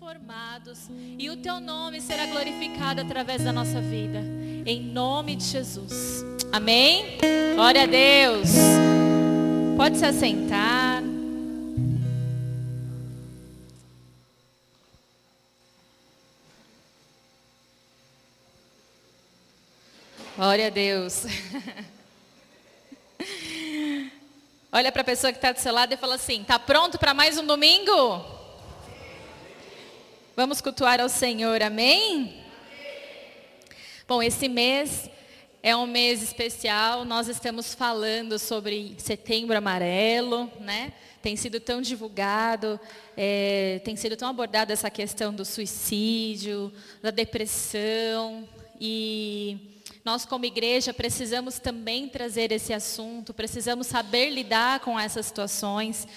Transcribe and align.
transformados 0.00 0.88
e 1.18 1.28
o 1.28 1.36
teu 1.36 1.60
nome 1.60 2.00
será 2.00 2.24
glorificado 2.24 3.02
através 3.02 3.44
da 3.44 3.52
nossa 3.52 3.82
vida. 3.82 4.20
Em 4.64 4.80
nome 4.80 5.36
de 5.36 5.44
Jesus. 5.44 6.24
Amém? 6.50 7.18
Glória 7.54 7.82
a 7.82 7.86
Deus. 7.86 8.48
Pode 9.76 9.98
se 9.98 10.06
assentar. 10.06 11.02
Glória 20.34 20.68
a 20.68 20.70
Deus. 20.70 21.26
Olha 24.72 24.90
para 24.90 25.02
a 25.02 25.04
pessoa 25.04 25.30
que 25.30 25.36
está 25.36 25.52
do 25.52 25.60
seu 25.60 25.74
lado 25.74 25.92
e 25.92 25.98
fala 25.98 26.14
assim: 26.14 26.42
"Tá 26.42 26.58
pronto 26.58 26.98
para 26.98 27.12
mais 27.12 27.36
um 27.36 27.44
domingo?" 27.44 28.39
Vamos 30.40 30.62
cultuar 30.62 31.02
ao 31.02 31.08
Senhor, 31.10 31.60
amém? 31.60 32.42
Bom, 34.08 34.22
esse 34.22 34.48
mês 34.48 35.10
é 35.62 35.76
um 35.76 35.86
mês 35.86 36.22
especial. 36.22 37.04
Nós 37.04 37.28
estamos 37.28 37.74
falando 37.74 38.38
sobre 38.38 38.94
Setembro 38.96 39.54
Amarelo, 39.58 40.50
né? 40.58 40.94
Tem 41.20 41.36
sido 41.36 41.60
tão 41.60 41.82
divulgado, 41.82 42.80
é, 43.14 43.82
tem 43.84 43.96
sido 43.96 44.16
tão 44.16 44.30
abordada 44.30 44.72
essa 44.72 44.88
questão 44.88 45.30
do 45.30 45.44
suicídio, 45.44 46.72
da 47.02 47.10
depressão 47.10 48.48
e 48.80 49.58
nós, 50.02 50.24
como 50.24 50.46
igreja, 50.46 50.94
precisamos 50.94 51.58
também 51.58 52.08
trazer 52.08 52.50
esse 52.50 52.72
assunto, 52.72 53.34
precisamos 53.34 53.88
saber 53.88 54.30
lidar 54.30 54.80
com 54.80 54.98
essas 54.98 55.26
situações. 55.26 56.08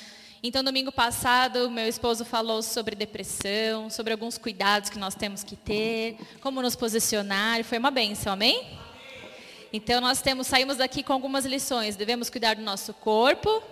Então, 0.45 0.61
domingo 0.61 0.91
passado, 0.91 1.71
meu 1.71 1.87
esposo 1.87 2.25
falou 2.25 2.61
sobre 2.61 2.97
depressão, 2.97 3.89
sobre 3.89 4.11
alguns 4.11 4.37
cuidados 4.37 4.89
que 4.89 4.99
nós 4.99 5.15
temos 5.15 5.41
que 5.41 5.55
ter, 5.55 6.17
como 6.41 6.61
nos 6.61 6.75
posicionar, 6.75 7.63
foi 7.63 7.77
uma 7.77 7.89
benção, 7.89 8.33
amém? 8.33 8.77
Então, 9.71 10.01
nós 10.01 10.21
temos, 10.21 10.45
saímos 10.47 10.75
daqui 10.75 11.01
com 11.01 11.13
algumas 11.13 11.45
lições. 11.45 11.95
Devemos 11.95 12.29
cuidar 12.29 12.57
do 12.57 12.61
nosso 12.61 12.93
corpo. 12.93 13.63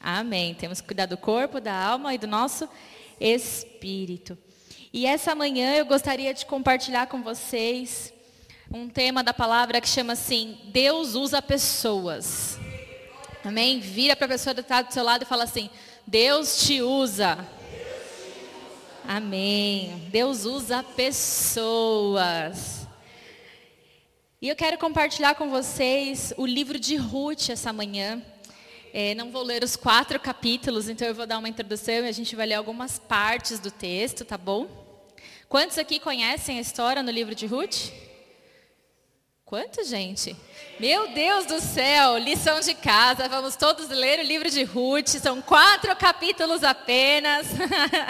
Amém. 0.00 0.54
Temos 0.54 0.80
que 0.80 0.86
cuidar 0.86 1.04
do 1.04 1.18
corpo, 1.18 1.60
da 1.60 1.74
alma 1.74 2.14
e 2.14 2.18
do 2.18 2.26
nosso 2.26 2.66
espírito. 3.20 4.38
E 4.90 5.04
essa 5.04 5.34
manhã 5.34 5.74
eu 5.74 5.84
gostaria 5.84 6.32
de 6.32 6.46
compartilhar 6.46 7.08
com 7.08 7.22
vocês 7.22 8.10
um 8.72 8.88
tema 8.88 9.22
da 9.22 9.34
palavra 9.34 9.82
que 9.82 9.88
chama 9.88 10.14
assim: 10.14 10.58
Deus 10.72 11.14
usa 11.14 11.42
pessoas. 11.42 12.58
Amém? 13.48 13.80
Vira 13.80 14.14
para 14.14 14.26
a 14.26 14.28
pessoa 14.28 14.54
que 14.54 14.60
está 14.60 14.82
do 14.82 14.92
seu 14.92 15.02
lado 15.02 15.22
e 15.22 15.24
fala 15.24 15.44
assim: 15.44 15.70
Deus 16.06 16.66
te 16.66 16.82
usa. 16.82 17.38
Amém. 19.06 20.06
Deus 20.10 20.44
usa 20.44 20.82
pessoas. 20.82 22.86
E 24.42 24.50
eu 24.50 24.54
quero 24.54 24.76
compartilhar 24.76 25.34
com 25.34 25.48
vocês 25.48 26.34
o 26.36 26.44
livro 26.44 26.78
de 26.78 26.96
Ruth 26.96 27.48
essa 27.48 27.72
manhã. 27.72 28.22
É, 28.92 29.14
não 29.14 29.30
vou 29.30 29.42
ler 29.42 29.64
os 29.64 29.76
quatro 29.76 30.20
capítulos, 30.20 30.90
então 30.90 31.08
eu 31.08 31.14
vou 31.14 31.26
dar 31.26 31.38
uma 31.38 31.48
introdução 31.48 32.04
e 32.04 32.08
a 32.08 32.12
gente 32.12 32.36
vai 32.36 32.44
ler 32.44 32.56
algumas 32.56 32.98
partes 32.98 33.58
do 33.58 33.70
texto, 33.70 34.26
tá 34.26 34.36
bom? 34.36 34.68
Quantos 35.48 35.78
aqui 35.78 35.98
conhecem 35.98 36.58
a 36.58 36.60
história 36.60 37.02
no 37.02 37.10
livro 37.10 37.34
de 37.34 37.46
Ruth? 37.46 38.07
Quanto, 39.48 39.82
gente? 39.82 40.36
Meu 40.78 41.08
Deus 41.14 41.46
do 41.46 41.58
céu, 41.58 42.18
lição 42.18 42.60
de 42.60 42.74
casa, 42.74 43.30
vamos 43.30 43.56
todos 43.56 43.88
ler 43.88 44.18
o 44.18 44.22
livro 44.22 44.50
de 44.50 44.62
Ruth, 44.62 45.08
são 45.08 45.40
quatro 45.40 45.96
capítulos 45.96 46.62
apenas. 46.62 47.46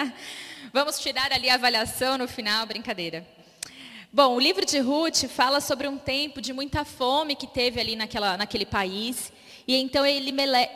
vamos 0.73 0.99
tirar 0.99 1.31
ali 1.31 1.49
a 1.49 1.53
avaliação 1.53 2.17
no 2.17 2.27
final, 2.27 2.65
brincadeira. 2.65 3.25
Bom, 4.11 4.35
o 4.35 4.39
livro 4.39 4.65
de 4.65 4.79
Ruth 4.79 5.29
fala 5.29 5.61
sobre 5.61 5.87
um 5.87 5.97
tempo 5.97 6.41
de 6.41 6.51
muita 6.51 6.83
fome 6.83 7.37
que 7.37 7.47
teve 7.47 7.79
ali 7.79 7.95
naquela, 7.95 8.35
naquele 8.35 8.65
país. 8.65 9.31
E 9.65 9.77
então 9.77 10.05
Elimeleque, 10.05 10.67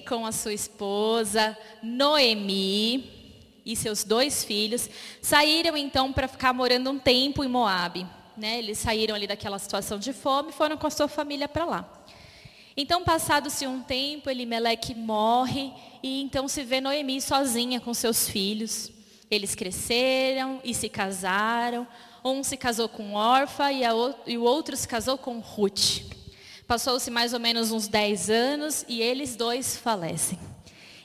com 0.00 0.24
a 0.24 0.32
sua 0.32 0.54
esposa 0.54 1.54
Noemi 1.82 3.36
e 3.66 3.76
seus 3.76 4.02
dois 4.02 4.42
filhos, 4.42 4.88
saíram 5.20 5.76
então 5.76 6.10
para 6.10 6.26
ficar 6.26 6.54
morando 6.54 6.90
um 6.90 6.98
tempo 6.98 7.44
em 7.44 7.48
Moabe 7.48 8.06
né? 8.36 8.58
Eles 8.58 8.78
saíram 8.78 9.14
ali 9.14 9.26
daquela 9.26 9.58
situação 9.58 9.98
de 9.98 10.12
fome 10.12 10.50
e 10.50 10.52
foram 10.52 10.76
com 10.76 10.86
a 10.86 10.90
sua 10.90 11.08
família 11.08 11.48
para 11.48 11.64
lá. 11.64 12.04
Então, 12.76 13.04
passado-se 13.04 13.66
um 13.66 13.82
tempo, 13.82 14.30
Elimeleque 14.30 14.94
morre 14.94 15.72
e 16.02 16.22
então 16.22 16.48
se 16.48 16.64
vê 16.64 16.80
Noemi 16.80 17.20
sozinha 17.20 17.80
com 17.80 17.92
seus 17.92 18.28
filhos. 18.28 18.90
Eles 19.30 19.54
cresceram 19.54 20.60
e 20.64 20.72
se 20.74 20.88
casaram. 20.88 21.86
Um 22.24 22.42
se 22.42 22.56
casou 22.56 22.88
com 22.88 23.14
Orfa 23.14 23.70
e, 23.72 23.82
e 24.26 24.38
o 24.38 24.42
outro 24.42 24.76
se 24.76 24.88
casou 24.88 25.18
com 25.18 25.38
Ruth. 25.40 26.02
Passou-se 26.66 27.10
mais 27.10 27.34
ou 27.34 27.40
menos 27.40 27.70
uns 27.70 27.88
10 27.88 28.30
anos 28.30 28.84
e 28.88 29.02
eles 29.02 29.36
dois 29.36 29.76
falecem. 29.76 30.38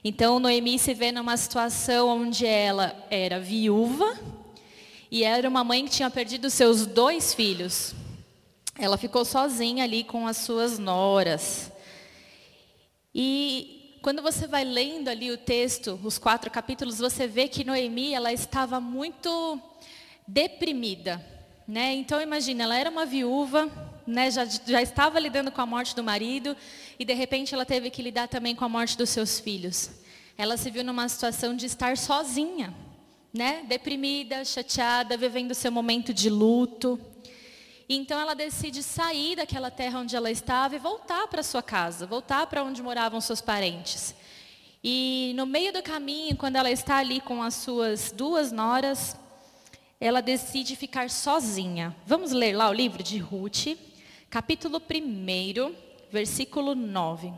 Então, 0.04 0.40
Noemi 0.40 0.80
se 0.80 0.94
vê 0.94 1.12
numa 1.12 1.36
situação 1.36 2.08
onde 2.08 2.46
ela 2.46 2.96
era 3.10 3.40
viúva, 3.40 4.18
e 5.10 5.24
era 5.24 5.48
uma 5.48 5.64
mãe 5.64 5.86
que 5.86 5.92
tinha 5.92 6.10
perdido 6.10 6.50
seus 6.50 6.86
dois 6.86 7.34
filhos. 7.34 7.94
Ela 8.78 8.98
ficou 8.98 9.24
sozinha 9.24 9.84
ali 9.84 10.04
com 10.04 10.28
as 10.28 10.38
suas 10.38 10.78
noras. 10.78 11.72
E 13.16 14.00
quando 14.02 14.22
você 14.22 14.46
vai 14.46 14.64
lendo 14.64 15.08
ali 15.08 15.32
o 15.32 15.38
texto, 15.38 16.00
os 16.04 16.18
quatro 16.18 16.52
capítulos, 16.52 17.00
você 17.00 17.26
vê 17.26 17.48
que 17.48 17.64
Noemi 17.64 18.14
ela 18.14 18.32
estava 18.32 18.80
muito 18.80 19.60
deprimida, 20.28 21.26
né? 21.68 21.94
Então 21.96 22.22
imagina, 22.22 22.66
ela 22.66 22.78
era 22.78 22.90
uma 22.90 23.06
viúva, 23.06 23.70
né? 24.06 24.30
Já, 24.30 24.46
já 24.46 24.82
estava 24.82 25.20
lidando 25.20 25.52
com 25.52 25.62
a 25.62 25.66
morte 25.66 25.96
do 25.96 26.04
marido 26.04 26.56
e 27.00 27.06
de 27.06 27.14
repente 27.14 27.54
ela 27.54 27.66
teve 27.66 27.90
que 27.90 28.04
lidar 28.04 28.28
também 28.28 28.54
com 28.54 28.66
a 28.66 28.70
morte 28.70 28.98
dos 28.98 29.10
seus 29.10 29.40
filhos. 29.40 29.90
Ela 30.38 30.58
se 30.58 30.70
viu 30.70 30.84
numa 30.84 31.10
situação 31.10 31.56
de 31.56 31.66
estar 31.66 31.98
sozinha 31.98 32.74
né, 33.38 33.64
deprimida, 33.68 34.44
chateada, 34.44 35.16
vivendo 35.16 35.54
seu 35.54 35.72
momento 35.72 36.12
de 36.14 36.30
luto. 36.30 37.00
Então 37.88 38.20
ela 38.20 38.34
decide 38.34 38.82
sair 38.82 39.36
daquela 39.36 39.70
terra 39.70 40.00
onde 40.00 40.16
ela 40.16 40.32
estava 40.32 40.76
e 40.76 40.80
voltar 40.80 41.28
para 41.28 41.44
sua 41.44 41.62
casa, 41.62 42.08
voltar 42.08 42.48
para 42.48 42.64
onde 42.64 42.82
moravam 42.82 43.22
seus 43.22 43.40
parentes. 43.40 44.16
E 44.84 45.34
no 45.36 45.46
meio 45.46 45.72
do 45.72 45.84
caminho, 45.84 46.36
quando 46.36 46.56
ela 46.56 46.72
está 46.72 46.98
ali 46.98 47.22
com 47.22 47.42
as 47.42 47.54
suas 47.54 48.12
duas 48.12 48.52
noras, 48.52 49.16
ela 50.00 50.22
decide 50.22 50.76
ficar 50.76 51.10
sozinha. 51.10 51.96
Vamos 52.06 52.32
ler 52.32 52.56
lá 52.56 52.70
o 52.70 52.74
livro 52.74 53.04
de 53.04 53.18
Ruth, 53.18 53.78
capítulo 54.30 54.82
1, 54.82 55.76
versículo 56.12 56.74
9. 56.76 57.32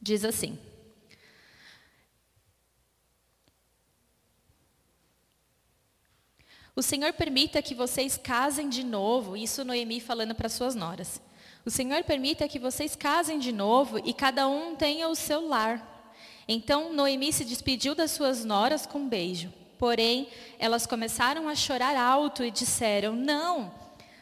Diz 0.00 0.24
assim: 0.24 0.58
O 6.78 6.82
Senhor 6.82 7.12
permita 7.12 7.60
que 7.60 7.74
vocês 7.74 8.16
casem 8.16 8.68
de 8.68 8.84
novo, 8.84 9.36
isso 9.36 9.64
Noemi 9.64 9.98
falando 9.98 10.32
para 10.32 10.48
suas 10.48 10.76
noras. 10.76 11.20
O 11.66 11.70
Senhor 11.72 12.04
permita 12.04 12.46
que 12.46 12.56
vocês 12.56 12.94
casem 12.94 13.40
de 13.40 13.50
novo 13.50 13.98
e 14.04 14.14
cada 14.14 14.46
um 14.46 14.76
tenha 14.76 15.08
o 15.08 15.16
seu 15.16 15.48
lar. 15.48 16.06
Então 16.46 16.92
Noemi 16.92 17.32
se 17.32 17.44
despediu 17.44 17.96
das 17.96 18.12
suas 18.12 18.44
noras 18.44 18.86
com 18.86 19.00
um 19.00 19.08
beijo. 19.08 19.52
Porém, 19.76 20.28
elas 20.56 20.86
começaram 20.86 21.48
a 21.48 21.56
chorar 21.56 21.96
alto 21.96 22.44
e 22.44 22.50
disseram: 22.52 23.16
Não, 23.16 23.74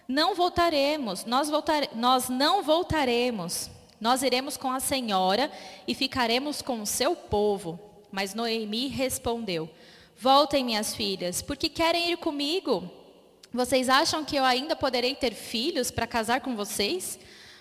não 0.08 0.34
voltaremos, 0.34 1.26
nós, 1.26 1.50
voltare 1.50 1.90
nós 1.94 2.30
não 2.30 2.62
voltaremos. 2.62 3.68
Nós 4.00 4.22
iremos 4.22 4.56
com 4.56 4.70
a 4.70 4.80
senhora 4.80 5.52
e 5.86 5.94
ficaremos 5.94 6.62
com 6.62 6.80
o 6.80 6.86
seu 6.86 7.14
povo. 7.14 7.78
Mas 8.10 8.32
Noemi 8.34 8.88
respondeu: 8.88 9.68
Voltem, 10.18 10.64
minhas 10.64 10.94
filhas, 10.94 11.42
porque 11.42 11.68
querem 11.68 12.10
ir 12.10 12.16
comigo. 12.16 12.90
Vocês 13.52 13.90
acham 13.90 14.24
que 14.24 14.34
eu 14.34 14.44
ainda 14.44 14.74
poderei 14.74 15.14
ter 15.14 15.34
filhos 15.34 15.90
para 15.90 16.06
casar 16.06 16.40
com 16.40 16.56
vocês? 16.56 17.18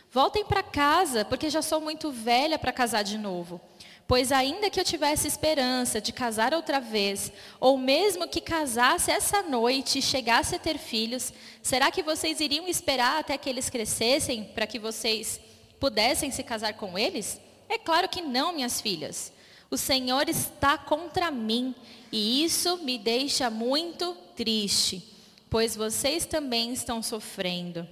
Voltem 0.09 0.45
para 0.45 0.63
casa, 0.63 1.25
porque 1.25 1.49
já 1.49 1.61
sou 1.61 1.81
muito 1.81 2.09
velha 2.11 2.57
para 2.57 2.71
casar 2.71 3.03
de 3.03 3.17
novo. 3.17 3.59
Pois 4.07 4.31
ainda 4.31 4.69
que 4.69 4.79
eu 4.79 4.85
tivesse 4.85 5.27
esperança 5.27 5.99
de 5.99 6.13
casar 6.13 6.53
outra 6.53 6.79
vez, 6.79 7.29
ou 7.59 7.77
mesmo 7.77 8.25
que 8.25 8.39
casasse 8.39 9.11
essa 9.11 9.41
noite 9.41 9.99
e 9.99 10.01
chegasse 10.01 10.55
a 10.55 10.59
ter 10.59 10.77
filhos, 10.77 11.33
será 11.61 11.91
que 11.91 12.03
vocês 12.03 12.39
iriam 12.39 12.69
esperar 12.69 13.19
até 13.19 13.37
que 13.37 13.49
eles 13.49 13.69
crescessem 13.69 14.45
para 14.45 14.67
que 14.67 14.79
vocês 14.79 15.41
pudessem 15.77 16.31
se 16.31 16.43
casar 16.43 16.75
com 16.75 16.97
eles? 16.97 17.41
É 17.67 17.77
claro 17.77 18.07
que 18.07 18.21
não, 18.21 18.53
minhas 18.53 18.79
filhas. 18.79 19.33
O 19.75 19.77
Senhor 19.77 20.29
está 20.29 20.77
contra 20.77 21.29
mim 21.29 21.75
e 22.09 22.45
isso 22.45 22.77
me 22.77 22.97
deixa 22.97 23.49
muito 23.49 24.15
triste, 24.33 25.05
pois 25.49 25.75
vocês 25.75 26.25
também 26.25 26.71
estão 26.71 27.03
sofrendo. 27.03 27.85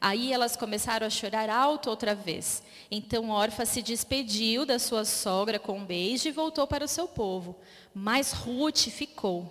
Aí 0.00 0.32
elas 0.32 0.56
começaram 0.56 1.06
a 1.06 1.10
chorar 1.10 1.48
alto 1.48 1.88
outra 1.88 2.12
vez. 2.12 2.60
Então 2.90 3.30
Orfa 3.30 3.64
se 3.64 3.82
despediu 3.82 4.66
da 4.66 4.80
sua 4.80 5.04
sogra 5.04 5.60
com 5.60 5.78
um 5.78 5.84
beijo 5.84 6.26
e 6.28 6.32
voltou 6.32 6.66
para 6.66 6.84
o 6.84 6.88
seu 6.88 7.06
povo. 7.06 7.54
Mas 7.94 8.32
Ruth 8.32 8.88
ficou. 8.88 9.48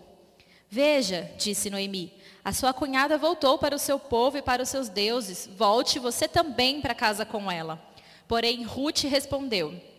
Veja, 0.69 1.31
disse 1.37 1.69
Noemi, 1.69 2.11
a 2.43 2.51
sua 2.51 2.73
cunhada 2.73 3.17
voltou 3.17 3.57
para 3.57 3.77
o 3.77 3.79
seu 3.79 3.97
povo 3.97 4.37
e 4.37 4.41
para 4.41 4.63
os 4.63 4.67
seus 4.67 4.89
deuses. 4.89 5.49
Volte 5.55 5.99
você 5.99 6.27
também 6.27 6.81
para 6.81 6.93
casa 6.93 7.25
com 7.25 7.49
ela. 7.49 7.81
Porém, 8.27 8.63
Ruth 8.63 9.03
respondeu: 9.03 9.89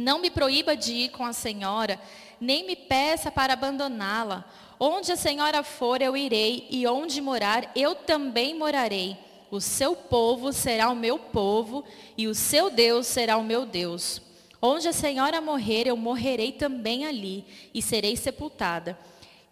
Não 0.00 0.18
me 0.18 0.30
proíba 0.30 0.76
de 0.76 0.92
ir 0.94 1.08
com 1.10 1.24
a 1.24 1.32
senhora, 1.32 2.00
nem 2.40 2.66
me 2.66 2.74
peça 2.74 3.30
para 3.30 3.52
abandoná-la. 3.52 4.44
Onde 4.78 5.12
a 5.12 5.16
senhora 5.16 5.62
for, 5.62 6.00
eu 6.00 6.16
irei, 6.16 6.66
e 6.70 6.86
onde 6.86 7.20
morar, 7.20 7.70
eu 7.76 7.94
também 7.94 8.54
morarei. 8.54 9.16
O 9.50 9.60
seu 9.60 9.94
povo 9.94 10.52
será 10.52 10.88
o 10.88 10.96
meu 10.96 11.18
povo, 11.18 11.84
e 12.16 12.26
o 12.26 12.34
seu 12.34 12.70
Deus 12.70 13.06
será 13.06 13.36
o 13.36 13.44
meu 13.44 13.66
Deus. 13.66 14.22
Onde 14.62 14.88
a 14.88 14.92
senhora 14.92 15.40
morrer, 15.40 15.86
eu 15.86 15.96
morrerei 15.96 16.52
também 16.52 17.04
ali, 17.04 17.44
e 17.74 17.82
serei 17.82 18.16
sepultada 18.16 18.98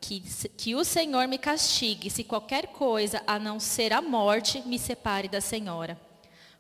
que, 0.01 0.23
que 0.57 0.75
o 0.75 0.85
Senhor 0.85 1.27
me 1.27 1.39
castigue 1.39 2.09
se 2.09 2.25
qualquer 2.25 2.69
coisa 2.69 3.23
a 3.27 3.39
não 3.39 3.59
ser 3.59 3.93
a 3.93 4.01
morte 4.01 4.63
me 4.67 4.79
separe 4.79 5.29
da 5.29 5.41
Senhora. 5.41 6.08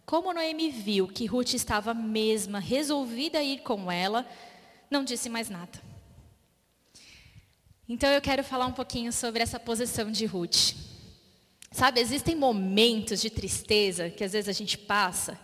Como 0.08 0.32
Noemi 0.32 0.70
viu 0.70 1.06
que 1.06 1.26
Ruth 1.26 1.52
estava 1.52 1.92
mesma 1.92 2.58
resolvida 2.58 3.40
a 3.40 3.42
ir 3.42 3.58
com 3.58 3.92
ela, 3.92 4.26
não 4.90 5.04
disse 5.04 5.28
mais 5.28 5.50
nada. 5.50 5.82
Então 7.86 8.08
eu 8.08 8.22
quero 8.22 8.42
falar 8.42 8.64
um 8.64 8.72
pouquinho 8.72 9.12
sobre 9.12 9.42
essa 9.42 9.60
posição 9.60 10.10
de 10.10 10.24
Ruth. 10.24 10.74
Sabe, 11.70 12.00
existem 12.00 12.34
momentos 12.34 13.20
de 13.20 13.28
tristeza 13.28 14.08
que 14.08 14.24
às 14.24 14.32
vezes 14.32 14.48
a 14.48 14.52
gente 14.52 14.78
passa, 14.78 15.38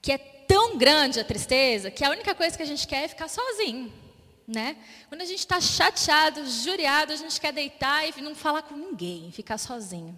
que 0.00 0.12
é 0.12 0.18
tão 0.18 0.78
grande 0.78 1.18
a 1.18 1.24
tristeza 1.24 1.90
que 1.90 2.04
a 2.04 2.10
única 2.10 2.32
coisa 2.32 2.56
que 2.56 2.62
a 2.62 2.66
gente 2.66 2.86
quer 2.86 3.06
é 3.06 3.08
ficar 3.08 3.26
sozinho. 3.26 3.92
Né? 4.46 4.76
Quando 5.08 5.22
a 5.22 5.24
gente 5.24 5.40
está 5.40 5.60
chateado, 5.60 6.48
juriado, 6.48 7.12
a 7.12 7.16
gente 7.16 7.40
quer 7.40 7.52
deitar 7.52 8.06
e 8.06 8.22
não 8.22 8.36
falar 8.36 8.62
com 8.62 8.76
ninguém, 8.76 9.32
ficar 9.32 9.58
sozinho. 9.58 10.16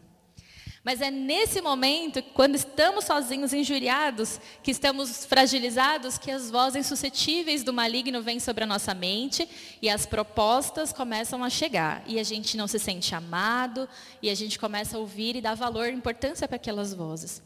Mas 0.85 1.01
é 1.01 1.13
nesse 1.13 1.61
momento, 1.61 2.21
quando 2.35 2.57
estamos 2.57 3.05
sozinhos, 3.05 3.53
injuriados, 3.53 4.41
que 4.65 4.73
estamos 4.73 5.25
fragilizados, 5.25 6.19
que 6.19 6.31
as 6.31 6.51
vozes 6.51 6.87
suscetíveis 6.87 7.63
do 7.63 7.73
maligno 7.73 8.21
vêm 8.21 8.41
sobre 8.41 8.65
a 8.65 8.67
nossa 8.67 8.93
mente 8.93 9.49
e 9.81 9.89
as 9.89 10.07
propostas 10.07 10.93
começam 10.93 11.45
a 11.45 11.49
chegar. 11.49 12.03
E 12.05 12.19
a 12.19 12.25
gente 12.25 12.57
não 12.57 12.67
se 12.67 12.81
sente 12.81 13.15
amado, 13.15 13.89
e 14.21 14.29
a 14.29 14.35
gente 14.35 14.59
começa 14.59 14.97
a 14.97 15.01
ouvir 15.01 15.37
e 15.37 15.41
dar 15.41 15.55
valor, 15.55 15.89
importância 15.89 16.49
para 16.49 16.57
aquelas 16.57 16.93
vozes. 16.93 17.41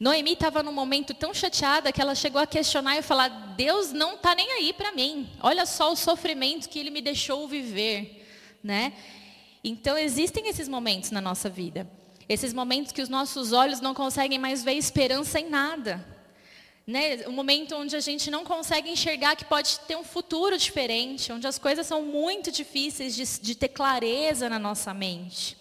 Noemi 0.00 0.32
estava 0.32 0.62
num 0.62 0.72
momento 0.72 1.12
tão 1.12 1.34
chateada 1.34 1.92
que 1.92 2.00
ela 2.00 2.14
chegou 2.14 2.40
a 2.40 2.46
questionar 2.46 2.96
e 2.96 3.02
falar: 3.02 3.28
Deus 3.54 3.92
não 3.92 4.14
está 4.14 4.34
nem 4.34 4.50
aí 4.52 4.72
para 4.72 4.92
mim. 4.92 5.28
Olha 5.42 5.66
só 5.66 5.92
o 5.92 5.96
sofrimento 5.96 6.68
que 6.68 6.78
Ele 6.78 6.90
me 6.90 7.02
deixou 7.02 7.46
viver, 7.46 8.26
né? 8.62 8.94
Então 9.62 9.98
existem 9.98 10.48
esses 10.48 10.68
momentos 10.68 11.10
na 11.10 11.20
nossa 11.20 11.50
vida, 11.50 11.90
esses 12.28 12.52
momentos 12.52 12.92
que 12.92 13.02
os 13.02 13.08
nossos 13.08 13.52
olhos 13.52 13.80
não 13.80 13.94
conseguem 13.94 14.38
mais 14.38 14.62
ver 14.62 14.74
esperança 14.74 15.40
em 15.40 15.48
nada, 15.48 16.04
né? 16.86 17.26
Um 17.26 17.32
momento 17.32 17.74
onde 17.74 17.94
a 17.96 18.00
gente 18.00 18.30
não 18.30 18.44
consegue 18.44 18.90
enxergar 18.90 19.36
que 19.36 19.44
pode 19.44 19.80
ter 19.80 19.96
um 19.96 20.04
futuro 20.04 20.56
diferente, 20.56 21.32
onde 21.32 21.46
as 21.46 21.58
coisas 21.58 21.86
são 21.86 22.02
muito 22.02 22.50
difíceis 22.50 23.14
de, 23.14 23.24
de 23.40 23.54
ter 23.54 23.68
clareza 23.68 24.48
na 24.48 24.58
nossa 24.58 24.92
mente. 24.94 25.56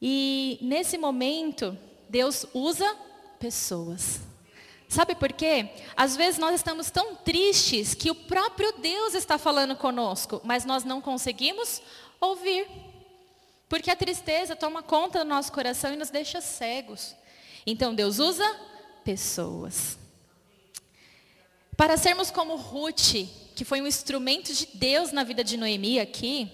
E 0.00 0.58
nesse 0.60 0.98
momento 0.98 1.76
Deus 2.08 2.46
usa 2.54 2.96
pessoas. 3.38 4.20
Sabe 4.88 5.14
por 5.14 5.32
quê? 5.32 5.68
Às 5.96 6.16
vezes 6.16 6.38
nós 6.38 6.54
estamos 6.54 6.90
tão 6.90 7.16
tristes 7.16 7.92
que 7.92 8.10
o 8.10 8.14
próprio 8.14 8.72
Deus 8.78 9.14
está 9.14 9.36
falando 9.36 9.74
conosco, 9.74 10.40
mas 10.44 10.64
nós 10.64 10.84
não 10.84 11.00
conseguimos 11.00 11.82
ouvir. 12.20 12.66
Porque 13.68 13.90
a 13.90 13.96
tristeza 13.96 14.54
toma 14.54 14.82
conta 14.82 15.20
do 15.20 15.28
nosso 15.28 15.52
coração 15.52 15.92
e 15.92 15.96
nos 15.96 16.10
deixa 16.10 16.40
cegos. 16.40 17.14
Então 17.66 17.94
Deus 17.94 18.18
usa 18.18 18.44
pessoas. 19.04 19.98
Para 21.76 21.96
sermos 21.96 22.30
como 22.30 22.56
Ruth, 22.56 23.28
que 23.54 23.64
foi 23.64 23.80
um 23.82 23.86
instrumento 23.86 24.52
de 24.52 24.68
Deus 24.74 25.12
na 25.12 25.24
vida 25.24 25.44
de 25.44 25.56
Noemi 25.56 26.00
aqui, 26.00 26.50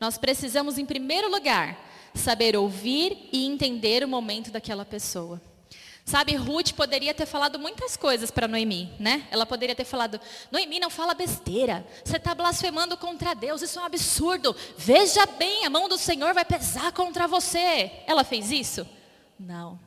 nós 0.00 0.18
precisamos, 0.18 0.76
em 0.78 0.84
primeiro 0.84 1.30
lugar, 1.30 1.78
saber 2.14 2.56
ouvir 2.56 3.28
e 3.32 3.46
entender 3.46 4.02
o 4.02 4.08
momento 4.08 4.50
daquela 4.50 4.84
pessoa. 4.84 5.40
Sabe, 6.06 6.36
Ruth 6.36 6.70
poderia 6.70 7.12
ter 7.12 7.26
falado 7.26 7.58
muitas 7.58 7.96
coisas 7.96 8.30
para 8.30 8.46
Noemi, 8.46 8.92
né? 8.96 9.26
Ela 9.28 9.44
poderia 9.44 9.74
ter 9.74 9.84
falado: 9.84 10.20
Noemi, 10.52 10.78
não 10.78 10.88
fala 10.88 11.14
besteira. 11.14 11.84
Você 12.04 12.16
está 12.16 12.32
blasfemando 12.32 12.96
contra 12.96 13.34
Deus, 13.34 13.60
isso 13.60 13.76
é 13.76 13.82
um 13.82 13.86
absurdo. 13.86 14.54
Veja 14.78 15.26
bem, 15.26 15.66
a 15.66 15.70
mão 15.70 15.88
do 15.88 15.98
Senhor 15.98 16.32
vai 16.32 16.44
pesar 16.44 16.92
contra 16.92 17.26
você. 17.26 17.90
Ela 18.06 18.22
fez 18.22 18.52
isso? 18.52 18.86
Não. 19.36 19.80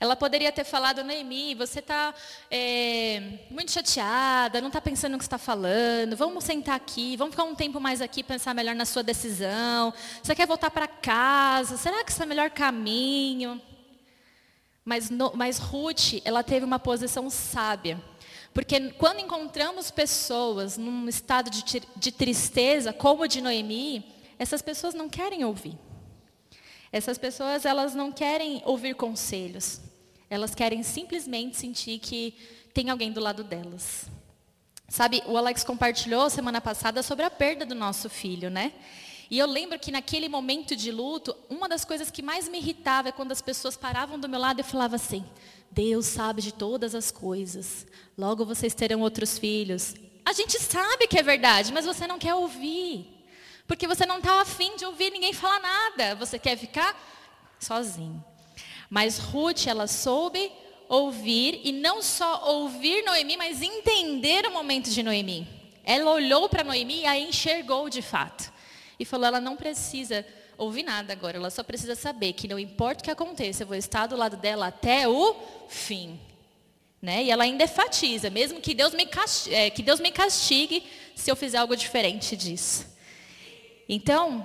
Ela 0.00 0.16
poderia 0.16 0.50
ter 0.50 0.64
falado, 0.64 1.04
Noemi, 1.04 1.54
você 1.54 1.78
está 1.78 2.12
é, 2.50 3.38
muito 3.48 3.70
chateada, 3.70 4.60
não 4.60 4.68
está 4.68 4.80
pensando 4.80 5.12
no 5.12 5.18
que 5.18 5.24
está 5.24 5.38
falando, 5.38 6.16
vamos 6.16 6.42
sentar 6.42 6.74
aqui, 6.74 7.16
vamos 7.16 7.34
ficar 7.34 7.44
um 7.44 7.54
tempo 7.54 7.80
mais 7.80 8.00
aqui, 8.00 8.24
pensar 8.24 8.54
melhor 8.54 8.74
na 8.74 8.84
sua 8.84 9.04
decisão. 9.04 9.94
Você 10.20 10.34
quer 10.34 10.48
voltar 10.48 10.70
para 10.70 10.88
casa? 10.88 11.76
Será 11.76 12.02
que 12.02 12.10
esse 12.10 12.20
é 12.20 12.24
o 12.24 12.28
melhor 12.28 12.50
caminho? 12.50 13.60
Mas, 14.88 15.10
no, 15.10 15.30
mas 15.34 15.58
Ruth, 15.58 16.14
ela 16.24 16.42
teve 16.42 16.64
uma 16.64 16.78
posição 16.78 17.28
sábia. 17.28 18.02
Porque 18.54 18.90
quando 18.92 19.20
encontramos 19.20 19.90
pessoas 19.90 20.78
num 20.78 21.06
estado 21.06 21.50
de, 21.50 21.82
de 21.94 22.10
tristeza, 22.10 22.90
como 22.90 23.24
o 23.24 23.28
de 23.28 23.42
Noemi, 23.42 24.02
essas 24.38 24.62
pessoas 24.62 24.94
não 24.94 25.06
querem 25.06 25.44
ouvir. 25.44 25.76
Essas 26.90 27.18
pessoas, 27.18 27.66
elas 27.66 27.94
não 27.94 28.10
querem 28.10 28.62
ouvir 28.64 28.94
conselhos. 28.94 29.78
Elas 30.30 30.54
querem 30.54 30.82
simplesmente 30.82 31.58
sentir 31.58 31.98
que 31.98 32.34
tem 32.72 32.88
alguém 32.88 33.12
do 33.12 33.20
lado 33.20 33.44
delas. 33.44 34.06
Sabe, 34.88 35.22
o 35.26 35.36
Alex 35.36 35.64
compartilhou 35.64 36.30
semana 36.30 36.62
passada 36.62 37.02
sobre 37.02 37.26
a 37.26 37.30
perda 37.30 37.66
do 37.66 37.74
nosso 37.74 38.08
filho, 38.08 38.48
né? 38.48 38.72
E 39.30 39.38
eu 39.38 39.46
lembro 39.46 39.78
que 39.78 39.92
naquele 39.92 40.28
momento 40.28 40.74
de 40.74 40.90
luto, 40.90 41.36
uma 41.50 41.68
das 41.68 41.84
coisas 41.84 42.10
que 42.10 42.22
mais 42.22 42.48
me 42.48 42.58
irritava 42.58 43.10
é 43.10 43.12
quando 43.12 43.32
as 43.32 43.42
pessoas 43.42 43.76
paravam 43.76 44.18
do 44.18 44.28
meu 44.28 44.40
lado 44.40 44.60
e 44.60 44.64
falavam 44.64 44.96
assim: 44.96 45.24
Deus 45.70 46.06
sabe 46.06 46.40
de 46.40 46.52
todas 46.52 46.94
as 46.94 47.10
coisas, 47.10 47.86
logo 48.16 48.44
vocês 48.44 48.74
terão 48.74 49.00
outros 49.00 49.38
filhos. 49.38 49.94
A 50.24 50.32
gente 50.32 50.58
sabe 50.58 51.06
que 51.06 51.18
é 51.18 51.22
verdade, 51.22 51.72
mas 51.72 51.86
você 51.86 52.06
não 52.06 52.18
quer 52.18 52.34
ouvir. 52.34 53.18
Porque 53.66 53.86
você 53.86 54.06
não 54.06 54.18
está 54.18 54.40
afim 54.40 54.76
de 54.76 54.84
ouvir 54.84 55.10
ninguém 55.10 55.32
falar 55.32 55.60
nada. 55.60 56.14
Você 56.16 56.38
quer 56.38 56.56
ficar 56.56 56.96
sozinho. 57.60 58.24
Mas 58.88 59.18
Ruth, 59.18 59.66
ela 59.66 59.86
soube 59.86 60.50
ouvir, 60.88 61.60
e 61.64 61.70
não 61.70 62.00
só 62.02 62.48
ouvir 62.48 63.04
Noemi, 63.04 63.36
mas 63.36 63.60
entender 63.60 64.46
o 64.46 64.52
momento 64.52 64.90
de 64.90 65.02
Noemi. 65.02 65.46
Ela 65.84 66.10
olhou 66.10 66.48
para 66.48 66.64
Noemi 66.64 67.02
e 67.02 67.06
a 67.06 67.18
enxergou 67.18 67.90
de 67.90 68.00
fato. 68.00 68.50
E 68.98 69.04
falou: 69.04 69.26
ela 69.26 69.40
não 69.40 69.56
precisa 69.56 70.26
ouvir 70.56 70.82
nada 70.82 71.12
agora, 71.12 71.36
ela 71.36 71.50
só 71.50 71.62
precisa 71.62 71.94
saber 71.94 72.32
que 72.32 72.48
não 72.48 72.58
importa 72.58 73.00
o 73.00 73.04
que 73.04 73.10
aconteça, 73.10 73.62
eu 73.62 73.66
vou 73.66 73.76
estar 73.76 74.06
do 74.06 74.16
lado 74.16 74.36
dela 74.36 74.66
até 74.66 75.08
o 75.08 75.36
fim. 75.68 76.18
Né? 77.00 77.24
E 77.24 77.30
ela 77.30 77.44
ainda 77.44 77.62
enfatiza, 77.62 78.28
mesmo 78.28 78.60
que 78.60 78.74
Deus, 78.74 78.92
me 78.92 79.06
castigue, 79.06 79.54
é, 79.54 79.70
que 79.70 79.82
Deus 79.82 80.00
me 80.00 80.10
castigue 80.10 80.84
se 81.14 81.30
eu 81.30 81.36
fizer 81.36 81.58
algo 81.58 81.76
diferente 81.76 82.36
disso. 82.36 82.86
Então, 83.88 84.44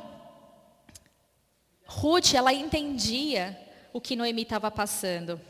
Ruth, 1.85 2.33
ela 2.35 2.53
entendia 2.53 3.59
o 3.91 3.99
que 3.99 4.15
Noemi 4.15 4.43
estava 4.43 4.69
passando. 4.69 5.41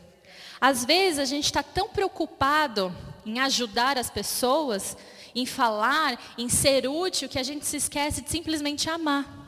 Às 0.60 0.84
vezes 0.84 1.18
a 1.18 1.24
gente 1.26 1.44
está 1.44 1.62
tão 1.62 1.88
preocupado 1.90 2.94
em 3.26 3.38
ajudar 3.40 3.98
as 3.98 4.08
pessoas, 4.08 4.96
em 5.34 5.46
falar, 5.46 6.20
em 6.38 6.48
ser 6.48 6.86
útil, 6.88 7.28
que 7.28 7.38
a 7.38 7.42
gente 7.42 7.66
se 7.66 7.76
esquece 7.76 8.22
de 8.22 8.30
simplesmente 8.30 8.88
amar. 8.88 9.42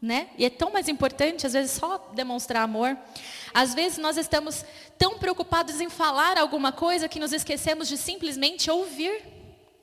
Né? 0.00 0.28
E 0.38 0.44
é 0.44 0.50
tão 0.50 0.72
mais 0.72 0.88
importante, 0.88 1.46
às 1.46 1.52
vezes, 1.52 1.72
só 1.72 2.10
demonstrar 2.14 2.62
amor. 2.62 2.96
Às 3.52 3.74
vezes 3.74 3.98
nós 3.98 4.16
estamos 4.16 4.64
tão 4.98 5.18
preocupados 5.18 5.80
em 5.80 5.88
falar 5.88 6.38
alguma 6.38 6.70
coisa 6.70 7.08
que 7.08 7.18
nos 7.18 7.32
esquecemos 7.32 7.88
de 7.88 7.96
simplesmente 7.96 8.70
ouvir. 8.70 9.22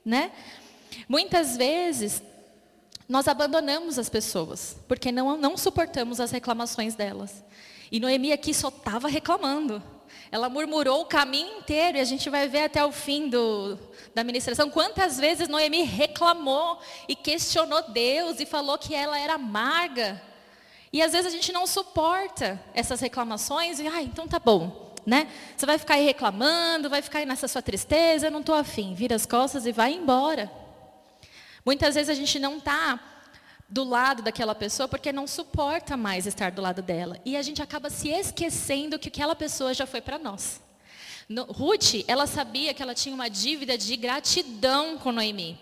Né? 0.04 0.30
Muitas 1.08 1.56
vezes 1.56 2.22
nós 3.08 3.28
abandonamos 3.28 3.98
as 3.98 4.08
pessoas, 4.08 4.76
porque 4.88 5.12
não, 5.12 5.36
não 5.36 5.56
suportamos 5.56 6.20
as 6.20 6.30
reclamações 6.30 6.94
delas. 6.94 7.44
E 7.90 8.00
Noemi 8.00 8.32
aqui 8.32 8.54
só 8.54 8.68
estava 8.68 9.08
reclamando. 9.08 9.82
Ela 10.34 10.48
murmurou 10.48 11.02
o 11.02 11.06
caminho 11.06 11.58
inteiro, 11.58 11.96
e 11.96 12.00
a 12.00 12.04
gente 12.04 12.28
vai 12.28 12.48
ver 12.48 12.64
até 12.64 12.84
o 12.84 12.90
fim 12.90 13.28
do, 13.28 13.78
da 14.12 14.24
ministração 14.24 14.68
quantas 14.68 15.16
vezes 15.16 15.46
Noemi 15.46 15.84
reclamou 15.84 16.80
e 17.06 17.14
questionou 17.14 17.88
Deus 17.92 18.40
e 18.40 18.44
falou 18.44 18.76
que 18.76 18.96
ela 18.96 19.16
era 19.16 19.34
amarga. 19.34 20.20
E 20.92 21.00
às 21.00 21.12
vezes 21.12 21.28
a 21.28 21.30
gente 21.30 21.52
não 21.52 21.68
suporta 21.68 22.60
essas 22.74 23.00
reclamações 23.00 23.78
e, 23.78 23.86
ah, 23.86 24.02
então 24.02 24.26
tá 24.26 24.40
bom, 24.40 24.92
né? 25.06 25.28
Você 25.56 25.66
vai 25.66 25.78
ficar 25.78 25.94
aí 25.94 26.04
reclamando, 26.04 26.90
vai 26.90 27.00
ficar 27.00 27.20
aí 27.20 27.26
nessa 27.26 27.46
sua 27.46 27.62
tristeza, 27.62 28.28
não 28.28 28.40
estou 28.40 28.56
afim. 28.56 28.92
Vira 28.92 29.14
as 29.14 29.24
costas 29.24 29.66
e 29.66 29.70
vai 29.70 29.92
embora. 29.92 30.50
Muitas 31.64 31.94
vezes 31.94 32.10
a 32.10 32.14
gente 32.14 32.40
não 32.40 32.58
está 32.58 32.98
do 33.74 33.82
lado 33.82 34.22
daquela 34.22 34.54
pessoa 34.54 34.86
porque 34.86 35.12
não 35.12 35.26
suporta 35.26 35.96
mais 35.96 36.28
estar 36.28 36.52
do 36.52 36.62
lado 36.62 36.80
dela. 36.80 37.20
E 37.24 37.36
a 37.36 37.42
gente 37.42 37.60
acaba 37.60 37.90
se 37.90 38.08
esquecendo 38.08 39.00
que 39.00 39.08
aquela 39.08 39.34
pessoa 39.34 39.74
já 39.74 39.84
foi 39.84 40.00
para 40.00 40.16
nós. 40.16 40.62
No, 41.28 41.42
Ruth, 41.42 42.04
ela 42.06 42.24
sabia 42.28 42.72
que 42.72 42.80
ela 42.80 42.94
tinha 42.94 43.12
uma 43.12 43.28
dívida 43.28 43.76
de 43.76 43.96
gratidão 43.96 44.96
com 44.96 45.10
Noemi. 45.10 45.58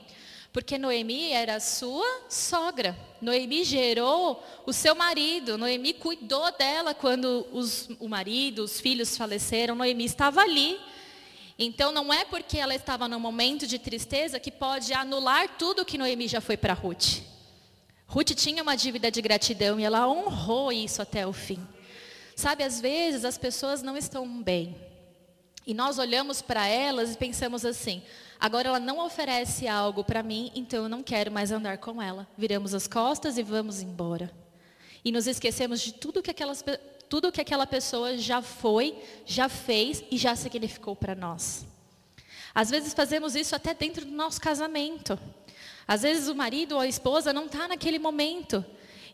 Porque 0.52 0.76
Noemi 0.76 1.32
era 1.32 1.58
sua 1.58 2.04
sogra. 2.28 2.94
Noemi 3.18 3.64
gerou 3.64 4.44
o 4.66 4.74
seu 4.74 4.94
marido. 4.94 5.56
Noemi 5.56 5.94
cuidou 5.94 6.52
dela 6.52 6.92
quando 6.92 7.46
os, 7.50 7.88
o 7.98 8.10
marido, 8.10 8.62
os 8.62 8.78
filhos 8.78 9.16
faleceram. 9.16 9.74
Noemi 9.74 10.04
estava 10.04 10.42
ali. 10.42 10.78
Então 11.58 11.90
não 11.90 12.12
é 12.12 12.26
porque 12.26 12.58
ela 12.58 12.74
estava 12.74 13.08
num 13.08 13.18
momento 13.18 13.66
de 13.66 13.78
tristeza 13.78 14.38
que 14.38 14.50
pode 14.50 14.92
anular 14.92 15.56
tudo 15.56 15.82
que 15.82 15.96
Noemi 15.96 16.28
já 16.28 16.42
foi 16.42 16.58
para 16.58 16.74
Ruth. 16.74 17.31
Ruth 18.12 18.34
tinha 18.34 18.62
uma 18.62 18.76
dívida 18.76 19.10
de 19.10 19.22
gratidão 19.22 19.80
e 19.80 19.84
ela 19.84 20.06
honrou 20.06 20.70
isso 20.70 21.00
até 21.00 21.26
o 21.26 21.32
fim. 21.32 21.58
Sabe, 22.36 22.62
às 22.62 22.78
vezes 22.78 23.24
as 23.24 23.38
pessoas 23.38 23.82
não 23.82 23.96
estão 23.96 24.42
bem. 24.42 24.76
E 25.66 25.72
nós 25.72 25.98
olhamos 25.98 26.42
para 26.42 26.66
elas 26.66 27.14
e 27.14 27.16
pensamos 27.16 27.64
assim: 27.64 28.02
agora 28.38 28.68
ela 28.68 28.78
não 28.78 28.98
oferece 28.98 29.66
algo 29.66 30.04
para 30.04 30.22
mim, 30.22 30.52
então 30.54 30.82
eu 30.82 30.88
não 30.90 31.02
quero 31.02 31.32
mais 31.32 31.50
andar 31.50 31.78
com 31.78 32.02
ela. 32.02 32.28
Viramos 32.36 32.74
as 32.74 32.86
costas 32.86 33.38
e 33.38 33.42
vamos 33.42 33.80
embora. 33.80 34.30
E 35.02 35.10
nos 35.10 35.26
esquecemos 35.26 35.80
de 35.80 35.94
tudo 35.94 36.22
que, 36.22 36.30
aquelas, 36.30 36.62
tudo 37.08 37.32
que 37.32 37.40
aquela 37.40 37.66
pessoa 37.66 38.18
já 38.18 38.42
foi, 38.42 38.94
já 39.24 39.48
fez 39.48 40.04
e 40.10 40.18
já 40.18 40.36
significou 40.36 40.94
para 40.94 41.14
nós. 41.14 41.64
Às 42.54 42.68
vezes 42.68 42.92
fazemos 42.92 43.34
isso 43.34 43.56
até 43.56 43.72
dentro 43.72 44.04
do 44.04 44.12
nosso 44.12 44.38
casamento. 44.38 45.18
Às 45.86 46.02
vezes 46.02 46.28
o 46.28 46.34
marido 46.34 46.74
ou 46.74 46.80
a 46.80 46.86
esposa 46.86 47.32
não 47.32 47.46
está 47.46 47.68
naquele 47.68 47.98
momento. 47.98 48.64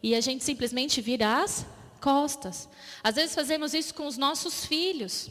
E 0.02 0.14
a 0.14 0.20
gente 0.20 0.44
simplesmente 0.44 1.00
vira 1.00 1.42
as 1.42 1.66
costas. 2.00 2.68
Às 3.02 3.16
vezes 3.16 3.34
fazemos 3.34 3.74
isso 3.74 3.94
com 3.94 4.06
os 4.06 4.16
nossos 4.16 4.64
filhos. 4.64 5.30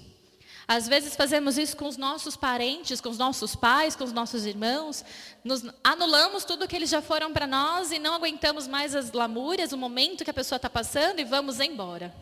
Às 0.67 0.85
vezes 0.85 1.15
fazemos 1.15 1.57
isso 1.57 1.77
com 1.77 1.87
os 1.87 1.95
nossos 1.95 2.35
parentes, 2.35 2.99
com 2.99 3.07
os 3.07 3.17
nossos 3.17 3.55
pais, 3.55 3.95
com 3.95 4.03
os 4.03 4.11
nossos 4.11 4.45
irmãos. 4.45 5.03
Nos 5.41 5.63
anulamos 5.81 6.43
tudo 6.43 6.67
que 6.67 6.75
eles 6.75 6.89
já 6.89 7.01
foram 7.01 7.31
para 7.31 7.47
nós 7.47 7.91
e 7.91 7.99
não 7.99 8.13
aguentamos 8.13 8.67
mais 8.67 8.93
as 8.93 9.13
lamúrias, 9.13 9.71
o 9.71 9.77
momento 9.77 10.25
que 10.25 10.29
a 10.29 10.33
pessoa 10.33 10.57
está 10.57 10.69
passando 10.69 11.19
e 11.19 11.23
vamos 11.23 11.61
embora. 11.61 12.13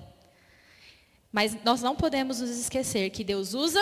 Mas 1.32 1.58
nós 1.64 1.82
não 1.82 1.96
podemos 1.96 2.40
nos 2.40 2.52
esquecer 2.52 3.10
que 3.10 3.24
Deus 3.24 3.56
usa 3.56 3.82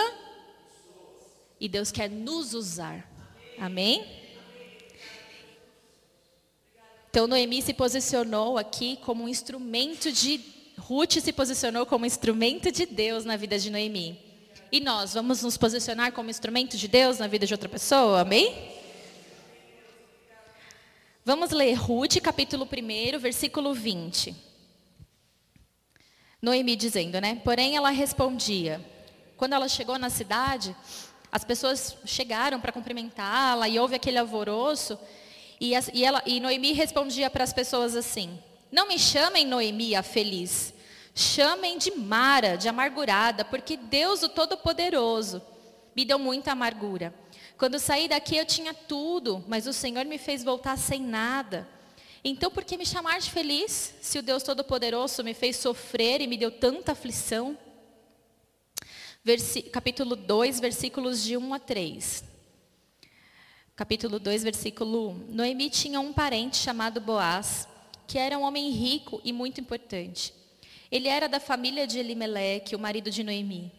e 1.60 1.68
Deus 1.68 1.92
quer 1.92 2.08
nos 2.08 2.54
usar. 2.54 3.06
Amém? 3.58 4.23
Então 7.14 7.28
Noemi 7.28 7.62
se 7.62 7.72
posicionou 7.72 8.58
aqui 8.58 8.96
como 8.96 9.22
um 9.22 9.28
instrumento 9.28 10.10
de 10.10 10.40
Ruth 10.76 11.20
se 11.20 11.32
posicionou 11.32 11.86
como 11.86 12.04
instrumento 12.04 12.72
de 12.72 12.86
Deus 12.86 13.24
na 13.24 13.36
vida 13.36 13.56
de 13.56 13.70
Noemi. 13.70 14.18
E 14.72 14.80
nós 14.80 15.14
vamos 15.14 15.40
nos 15.40 15.56
posicionar 15.56 16.10
como 16.10 16.28
instrumento 16.28 16.76
de 16.76 16.88
Deus 16.88 17.20
na 17.20 17.28
vida 17.28 17.46
de 17.46 17.54
outra 17.54 17.68
pessoa, 17.68 18.22
amém? 18.22 18.52
Vamos 21.24 21.52
ler 21.52 21.74
Ruth, 21.74 22.20
capítulo 22.20 22.66
1, 22.66 23.16
versículo 23.20 23.72
20. 23.72 24.34
Noemi 26.42 26.74
dizendo, 26.74 27.20
né? 27.20 27.40
Porém 27.44 27.76
ela 27.76 27.90
respondia. 27.90 28.84
Quando 29.36 29.52
ela 29.52 29.68
chegou 29.68 30.00
na 30.00 30.10
cidade, 30.10 30.74
as 31.30 31.44
pessoas 31.44 31.96
chegaram 32.04 32.60
para 32.60 32.72
cumprimentá-la 32.72 33.68
e 33.68 33.78
houve 33.78 33.94
aquele 33.94 34.18
alvoroço. 34.18 34.98
E, 35.60 35.74
as, 35.74 35.90
e, 35.92 36.04
ela, 36.04 36.22
e 36.26 36.40
Noemi 36.40 36.72
respondia 36.72 37.30
para 37.30 37.44
as 37.44 37.52
pessoas 37.52 37.94
assim: 37.96 38.38
Não 38.70 38.88
me 38.88 38.98
chamem 38.98 39.46
Noemi 39.46 39.94
a 39.94 40.02
feliz, 40.02 40.74
Chamem 41.14 41.78
de 41.78 41.92
Mara, 41.92 42.56
de 42.56 42.68
amargurada, 42.68 43.44
porque 43.44 43.76
Deus, 43.76 44.24
o 44.24 44.28
Todo-Poderoso, 44.28 45.40
me 45.94 46.04
deu 46.04 46.18
muita 46.18 46.52
amargura. 46.52 47.14
Quando 47.56 47.78
saí 47.78 48.08
daqui 48.08 48.36
eu 48.36 48.44
tinha 48.44 48.74
tudo, 48.74 49.44
mas 49.46 49.68
o 49.68 49.72
Senhor 49.72 50.04
me 50.06 50.18
fez 50.18 50.42
voltar 50.42 50.76
sem 50.76 51.00
nada. 51.00 51.68
Então, 52.24 52.50
por 52.50 52.64
que 52.64 52.76
me 52.76 52.84
chamar 52.84 53.20
de 53.20 53.30
feliz, 53.30 53.94
se 54.00 54.18
o 54.18 54.22
Deus 54.22 54.42
Todo-Poderoso 54.42 55.22
me 55.22 55.34
fez 55.34 55.56
sofrer 55.56 56.20
e 56.20 56.26
me 56.26 56.36
deu 56.36 56.50
tanta 56.50 56.92
aflição? 56.92 57.56
Versi 59.22 59.62
capítulo 59.62 60.16
2, 60.16 60.58
versículos 60.58 61.22
de 61.22 61.36
1 61.36 61.54
a 61.54 61.58
3. 61.60 62.24
Capítulo 63.76 64.20
2, 64.20 64.44
versículo 64.44 65.10
1. 65.10 65.14
Noemi 65.30 65.68
tinha 65.68 65.98
um 65.98 66.12
parente 66.12 66.58
chamado 66.58 67.00
Boaz, 67.00 67.66
que 68.06 68.16
era 68.16 68.38
um 68.38 68.42
homem 68.42 68.70
rico 68.70 69.20
e 69.24 69.32
muito 69.32 69.60
importante. 69.60 70.32
Ele 70.92 71.08
era 71.08 71.28
da 71.28 71.40
família 71.40 71.84
de 71.84 71.98
Elimeleque, 71.98 72.76
o 72.76 72.78
marido 72.78 73.10
de 73.10 73.24
Noemi. 73.24 73.72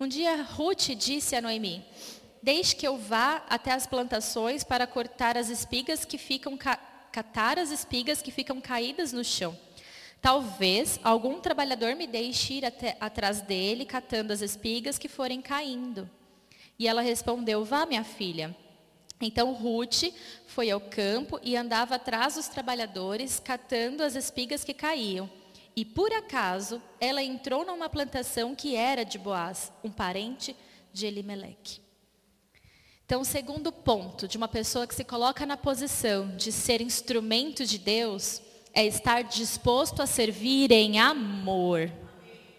Um 0.00 0.08
dia 0.08 0.40
Ruth 0.42 0.86
disse 0.96 1.36
a 1.36 1.42
Noemi: 1.42 1.84
Deixe 2.42 2.74
que 2.74 2.88
eu 2.88 2.96
vá 2.96 3.44
até 3.46 3.72
as 3.72 3.86
plantações 3.86 4.64
para 4.64 4.86
cortar 4.86 5.36
as 5.36 5.50
espigas 5.50 6.06
que 6.06 6.16
ficam 6.16 6.56
catar 7.12 7.58
as 7.58 7.70
espigas 7.70 8.22
que 8.22 8.30
ficam 8.30 8.58
caídas 8.58 9.12
no 9.12 9.22
chão. 9.22 9.54
Talvez 10.22 10.98
algum 11.04 11.40
trabalhador 11.40 11.94
me 11.94 12.06
deixe 12.06 12.54
ir 12.54 12.64
até, 12.64 12.96
atrás 12.98 13.42
dele, 13.42 13.84
catando 13.84 14.32
as 14.32 14.40
espigas 14.40 14.96
que 14.96 15.10
forem 15.10 15.42
caindo. 15.42 16.08
E 16.78 16.88
ela 16.88 17.02
respondeu: 17.02 17.66
Vá, 17.66 17.84
minha 17.84 18.02
filha. 18.02 18.56
Então 19.20 19.52
Ruth 19.52 20.12
foi 20.46 20.70
ao 20.70 20.80
campo 20.80 21.40
e 21.42 21.56
andava 21.56 21.94
atrás 21.94 22.34
dos 22.34 22.48
trabalhadores, 22.48 23.40
catando 23.40 24.02
as 24.02 24.14
espigas 24.14 24.62
que 24.62 24.74
caíam. 24.74 25.30
E 25.74 25.84
por 25.84 26.12
acaso, 26.12 26.82
ela 27.00 27.22
entrou 27.22 27.64
numa 27.64 27.88
plantação 27.88 28.54
que 28.54 28.74
era 28.74 29.04
de 29.04 29.18
Boaz, 29.18 29.72
um 29.84 29.90
parente 29.90 30.56
de 30.92 31.06
Elimeleque. 31.06 31.80
Então, 33.04 33.20
o 33.20 33.24
segundo 33.24 33.70
ponto 33.70 34.26
de 34.26 34.36
uma 34.36 34.48
pessoa 34.48 34.86
que 34.86 34.94
se 34.94 35.04
coloca 35.04 35.46
na 35.46 35.56
posição 35.56 36.34
de 36.36 36.50
ser 36.50 36.80
instrumento 36.80 37.64
de 37.64 37.78
Deus 37.78 38.42
é 38.76 38.84
estar 38.84 39.22
disposto 39.22 40.02
a 40.02 40.06
servir 40.06 40.70
em 40.70 40.98
amor, 40.98 41.90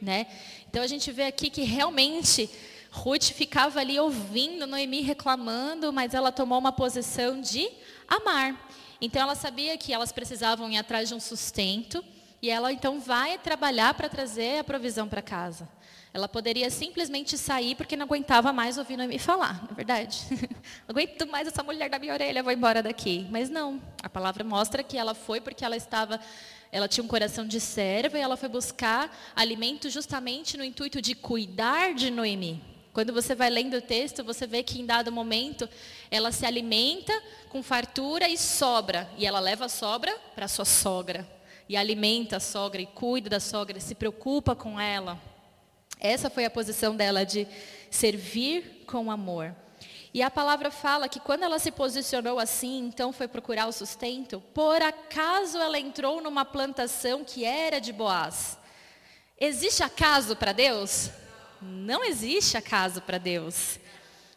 né? 0.01 0.25
Então 0.67 0.81
a 0.81 0.87
gente 0.87 1.11
vê 1.11 1.23
aqui 1.23 1.49
que 1.49 1.61
realmente 1.61 2.49
Ruth 2.97 3.25
ficava 3.25 3.79
ali 3.79 3.99
ouvindo 3.99 4.65
Noemi 4.65 5.01
reclamando, 5.01 5.93
mas 5.93 6.15
ela 6.15 6.31
tomou 6.31 6.57
uma 6.57 6.71
posição 6.71 7.39
de 7.39 7.69
amar. 8.07 8.67
Então 8.99 9.21
ela 9.21 9.35
sabia 9.35 9.77
que 9.77 9.93
elas 9.93 10.11
precisavam 10.11 10.71
ir 10.71 10.77
atrás 10.77 11.07
de 11.07 11.13
um 11.13 11.19
sustento, 11.19 12.03
e 12.41 12.49
ela 12.49 12.73
então 12.73 12.99
vai 12.99 13.37
trabalhar 13.37 13.93
para 13.93 14.09
trazer 14.09 14.59
a 14.59 14.63
provisão 14.63 15.07
para 15.07 15.21
casa. 15.21 15.69
Ela 16.11 16.27
poderia 16.27 16.69
simplesmente 16.71 17.37
sair 17.37 17.75
porque 17.75 17.95
não 17.95 18.05
aguentava 18.05 18.51
mais 18.51 18.79
ouvir 18.79 18.97
me 18.97 19.19
falar, 19.19 19.63
não 19.63 19.71
é 19.71 19.75
verdade? 19.75 20.25
Não 20.31 20.89
aguento 20.89 21.27
mais 21.27 21.47
essa 21.47 21.61
mulher 21.61 21.91
da 21.91 21.99
minha 21.99 22.13
orelha, 22.13 22.41
vou 22.41 22.51
embora 22.51 22.81
daqui. 22.81 23.27
Mas 23.29 23.47
não, 23.47 23.79
a 24.01 24.09
palavra 24.09 24.43
mostra 24.43 24.81
que 24.81 24.97
ela 24.97 25.13
foi 25.13 25.39
porque 25.39 25.63
ela 25.63 25.77
estava, 25.77 26.19
ela 26.71 26.87
tinha 26.87 27.03
um 27.03 27.07
coração 27.07 27.45
de 27.45 27.59
serva 27.59 28.17
e 28.17 28.21
ela 28.21 28.35
foi 28.35 28.49
buscar 28.49 29.15
alimento 29.35 29.87
justamente 29.91 30.57
no 30.57 30.63
intuito 30.63 30.99
de 30.99 31.13
cuidar 31.13 31.93
de 31.93 32.09
Noemi. 32.09 32.76
Quando 32.97 33.13
você 33.13 33.35
vai 33.35 33.51
lendo 33.51 33.77
o 33.77 33.81
texto, 33.81 34.23
você 34.23 34.47
vê 34.47 34.63
que 34.63 34.81
em 34.81 34.85
dado 34.87 35.11
momento 35.11 35.69
ela 36.09 36.31
se 36.31 36.47
alimenta 36.47 37.13
com 37.47 37.61
fartura 37.61 38.27
e 38.27 38.35
sobra, 38.35 39.07
e 39.19 39.23
ela 39.23 39.39
leva 39.39 39.65
a 39.65 39.69
sobra 39.69 40.11
para 40.33 40.47
sua 40.47 40.65
sogra 40.65 41.29
e 41.69 41.77
alimenta 41.77 42.37
a 42.37 42.39
sogra 42.39 42.81
e 42.81 42.87
cuida 42.87 43.29
da 43.29 43.39
sogra, 43.39 43.79
se 43.79 43.93
preocupa 43.93 44.55
com 44.55 44.79
ela. 44.79 45.21
Essa 45.99 46.27
foi 46.27 46.43
a 46.43 46.49
posição 46.49 46.95
dela 46.95 47.23
de 47.23 47.47
servir 47.91 48.83
com 48.87 49.11
amor. 49.11 49.55
E 50.11 50.23
a 50.23 50.31
palavra 50.31 50.71
fala 50.71 51.07
que 51.07 51.19
quando 51.19 51.43
ela 51.43 51.59
se 51.59 51.69
posicionou 51.69 52.39
assim, 52.39 52.79
então 52.87 53.13
foi 53.13 53.27
procurar 53.27 53.67
o 53.67 53.71
sustento, 53.71 54.41
por 54.55 54.81
acaso 54.81 55.59
ela 55.59 55.77
entrou 55.77 56.19
numa 56.19 56.43
plantação 56.43 57.23
que 57.23 57.45
era 57.45 57.79
de 57.79 57.93
Boaz. 57.93 58.57
Existe 59.39 59.83
acaso 59.83 60.35
para 60.35 60.51
Deus? 60.51 61.11
Não 61.61 62.03
existe 62.03 62.57
acaso 62.57 63.01
para 63.01 63.17
Deus. 63.17 63.79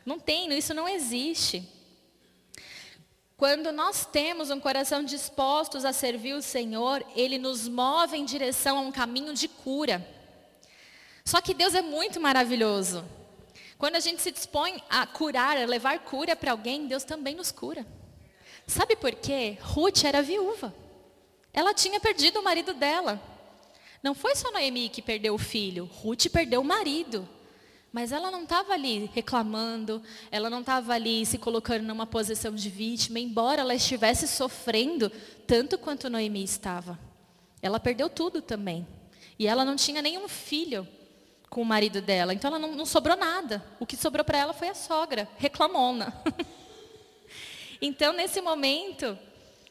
Não 0.05 0.19
tem, 0.19 0.53
isso 0.57 0.75
não 0.75 0.89
existe. 0.89 1.69
Quando 3.37 3.73
nós 3.73 4.05
temos 4.05 4.51
um 4.51 4.61
coração 4.61 5.03
dispostos 5.03 5.85
a 5.85 5.93
servir 5.93 6.35
o 6.35 6.43
Senhor, 6.43 7.05
Ele 7.17 7.39
nos 7.39 7.67
move 7.67 8.17
em 8.17 8.25
direção 8.25 8.77
a 8.77 8.83
um 8.83 8.93
caminho 8.93 9.33
de 9.33 9.49
cura. 9.49 10.07
Só 11.25 11.41
que 11.41 11.55
Deus 11.55 11.75
é 11.75 11.81
muito 11.81 12.21
maravilhoso. 12.21 13.05
Quando 13.79 13.97
a 13.97 14.01
gente 14.01 14.21
se 14.21 14.31
dispõe 14.31 14.83
a 14.91 15.07
curar, 15.07 15.57
a 15.57 15.65
levar 15.65 16.01
cura 16.01 16.37
para 16.37 16.51
alguém, 16.51 16.87
Deus 16.87 17.03
também 17.03 17.35
nos 17.35 17.51
cura. 17.51 17.87
Sabe 18.67 18.95
por 18.95 19.15
quê? 19.15 19.57
Ruth 19.63 20.05
era 20.05 20.23
viúva. 20.23 20.75
Ela 21.53 21.73
tinha 21.73 21.99
perdido 21.99 22.41
o 22.41 22.45
marido 22.45 22.75
dela. 22.75 23.19
Não 24.03 24.15
foi 24.15 24.35
só 24.35 24.51
Noemi 24.51 24.89
que 24.89 25.03
perdeu 25.03 25.35
o 25.35 25.39
filho, 25.39 25.85
Ruth 25.85 26.27
perdeu 26.33 26.61
o 26.61 26.65
marido. 26.65 27.29
Mas 27.93 28.13
ela 28.13 28.31
não 28.31 28.45
estava 28.45 28.73
ali 28.73 29.11
reclamando, 29.13 30.01
ela 30.31 30.49
não 30.49 30.61
estava 30.61 30.95
ali 30.95 31.27
se 31.27 31.37
colocando 31.37 31.85
numa 31.85 32.07
posição 32.07 32.55
de 32.55 32.71
vítima, 32.71 33.19
embora 33.19 33.63
ela 33.63 33.75
estivesse 33.75 34.29
sofrendo 34.29 35.11
tanto 35.45 35.77
quanto 35.77 36.09
Noemi 36.09 36.45
estava. 36.45 36.99
Ela 37.61 37.81
perdeu 37.81 38.09
tudo 38.09 38.41
também. 38.41 38.87
E 39.37 39.47
ela 39.47 39.65
não 39.65 39.75
tinha 39.75 40.01
nenhum 40.01 40.29
filho 40.29 40.87
com 41.49 41.63
o 41.63 41.65
marido 41.65 42.01
dela, 42.01 42.33
então 42.33 42.49
ela 42.49 42.61
não, 42.61 42.77
não 42.77 42.87
sobrou 42.87 43.17
nada. 43.17 43.65
O 43.81 43.87
que 43.87 43.97
sobrou 43.97 44.25
para 44.25 44.39
ela 44.39 44.53
foi 44.53 44.69
a 44.69 44.75
sogra, 44.75 45.29
reclamona. 45.37 46.15
então, 47.83 48.13
nesse 48.13 48.41
momento, 48.41 49.19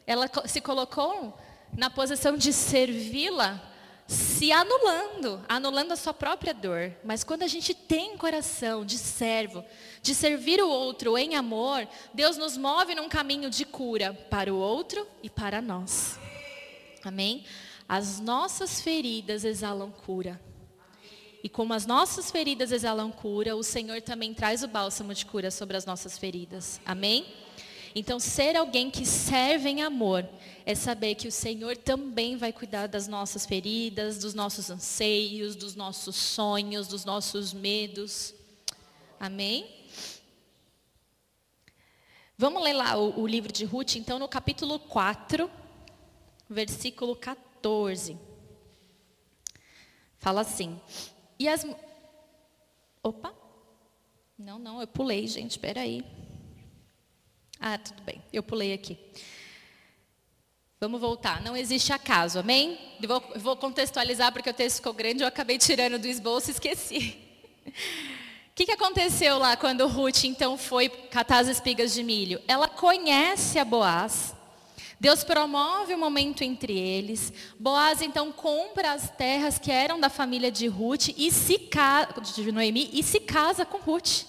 ela 0.06 0.30
se 0.44 0.60
colocou 0.60 1.38
na 1.72 1.88
posição 1.88 2.36
de 2.36 2.52
servi-la 2.52 3.69
se 4.10 4.50
anulando, 4.50 5.40
anulando 5.48 5.92
a 5.92 5.96
sua 5.96 6.12
própria 6.12 6.52
dor. 6.52 6.92
Mas 7.04 7.22
quando 7.22 7.44
a 7.44 7.46
gente 7.46 7.72
tem 7.72 8.16
coração 8.16 8.84
de 8.84 8.98
servo, 8.98 9.64
de 10.02 10.16
servir 10.16 10.60
o 10.60 10.68
outro 10.68 11.16
em 11.16 11.36
amor, 11.36 11.86
Deus 12.12 12.36
nos 12.36 12.56
move 12.56 12.92
num 12.96 13.08
caminho 13.08 13.48
de 13.48 13.64
cura 13.64 14.12
para 14.28 14.52
o 14.52 14.58
outro 14.58 15.06
e 15.22 15.30
para 15.30 15.62
nós. 15.62 16.18
Amém? 17.04 17.44
As 17.88 18.18
nossas 18.18 18.80
feridas 18.80 19.44
exalam 19.44 19.92
cura. 19.92 20.40
E 21.42 21.48
como 21.48 21.72
as 21.72 21.86
nossas 21.86 22.32
feridas 22.32 22.72
exalam 22.72 23.12
cura, 23.12 23.54
o 23.54 23.62
Senhor 23.62 24.02
também 24.02 24.34
traz 24.34 24.64
o 24.64 24.68
bálsamo 24.68 25.14
de 25.14 25.24
cura 25.24 25.52
sobre 25.52 25.76
as 25.76 25.86
nossas 25.86 26.18
feridas. 26.18 26.80
Amém? 26.84 27.24
Então, 27.94 28.20
ser 28.20 28.56
alguém 28.56 28.90
que 28.90 29.04
serve 29.04 29.68
em 29.68 29.82
amor 29.82 30.28
é 30.64 30.74
saber 30.74 31.14
que 31.14 31.28
o 31.28 31.32
Senhor 31.32 31.76
também 31.76 32.36
vai 32.36 32.52
cuidar 32.52 32.86
das 32.86 33.08
nossas 33.08 33.46
feridas, 33.46 34.18
dos 34.18 34.34
nossos 34.34 34.70
anseios, 34.70 35.56
dos 35.56 35.74
nossos 35.74 36.16
sonhos, 36.16 36.88
dos 36.88 37.04
nossos 37.04 37.52
medos. 37.52 38.34
Amém? 39.18 39.68
Vamos 42.36 42.62
ler 42.62 42.72
lá 42.72 42.96
o, 42.96 43.20
o 43.20 43.26
livro 43.26 43.52
de 43.52 43.64
Ruth, 43.64 43.96
então, 43.96 44.18
no 44.18 44.28
capítulo 44.28 44.78
4, 44.78 45.50
versículo 46.48 47.14
14. 47.14 48.16
Fala 50.18 50.40
assim. 50.40 50.80
E 51.38 51.48
as. 51.48 51.66
Opa! 53.02 53.34
Não, 54.38 54.58
não, 54.58 54.80
eu 54.80 54.86
pulei, 54.86 55.26
gente, 55.26 55.50
espera 55.50 55.82
aí. 55.82 56.02
Ah, 57.58 57.76
tudo 57.76 58.02
bem, 58.02 58.22
eu 58.32 58.42
pulei 58.42 58.72
aqui. 58.72 58.98
Vamos 60.82 60.98
voltar. 60.98 61.42
Não 61.42 61.54
existe 61.54 61.92
acaso, 61.92 62.38
amém? 62.38 62.78
Eu 63.02 63.06
vou, 63.06 63.22
eu 63.34 63.40
vou 63.42 63.54
contextualizar 63.54 64.32
porque 64.32 64.48
o 64.48 64.54
texto 64.54 64.76
ficou 64.76 64.94
grande, 64.94 65.22
eu 65.22 65.28
acabei 65.28 65.58
tirando 65.58 65.98
do 65.98 66.06
esboço 66.06 66.48
e 66.48 66.52
esqueci. 66.52 67.18
O 67.66 67.72
que, 68.56 68.64
que 68.64 68.72
aconteceu 68.72 69.36
lá 69.36 69.58
quando 69.58 69.86
Ruth 69.86 70.24
então 70.24 70.56
foi 70.56 70.88
catar 70.88 71.40
as 71.40 71.48
espigas 71.48 71.92
de 71.92 72.02
milho? 72.02 72.40
Ela 72.48 72.66
conhece 72.66 73.58
a 73.58 73.64
Boaz. 73.64 74.34
Deus 74.98 75.22
promove 75.22 75.92
o 75.92 75.98
momento 75.98 76.42
entre 76.42 76.78
eles. 76.78 77.30
Boaz 77.58 78.00
então 78.00 78.32
compra 78.32 78.92
as 78.92 79.10
terras 79.10 79.58
que 79.58 79.70
eram 79.70 80.00
da 80.00 80.08
família 80.08 80.50
de 80.50 80.66
Ruth 80.66 81.08
e 81.14 81.30
se 81.30 81.58
de 82.34 82.52
Noemi 82.52 82.88
e 82.94 83.02
se 83.02 83.20
casa 83.20 83.66
com 83.66 83.76
Ruth. 83.76 84.22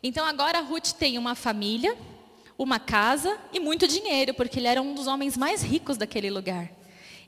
Então 0.00 0.24
agora 0.24 0.60
Ruth 0.60 0.92
tem 0.92 1.18
uma 1.18 1.34
família, 1.34 1.98
uma 2.58 2.78
casa 2.78 3.38
e 3.52 3.60
muito 3.60 3.86
dinheiro, 3.86 4.34
porque 4.34 4.58
ele 4.58 4.66
era 4.66 4.80
um 4.80 4.94
dos 4.94 5.06
homens 5.06 5.36
mais 5.36 5.62
ricos 5.62 5.96
daquele 5.96 6.30
lugar. 6.30 6.70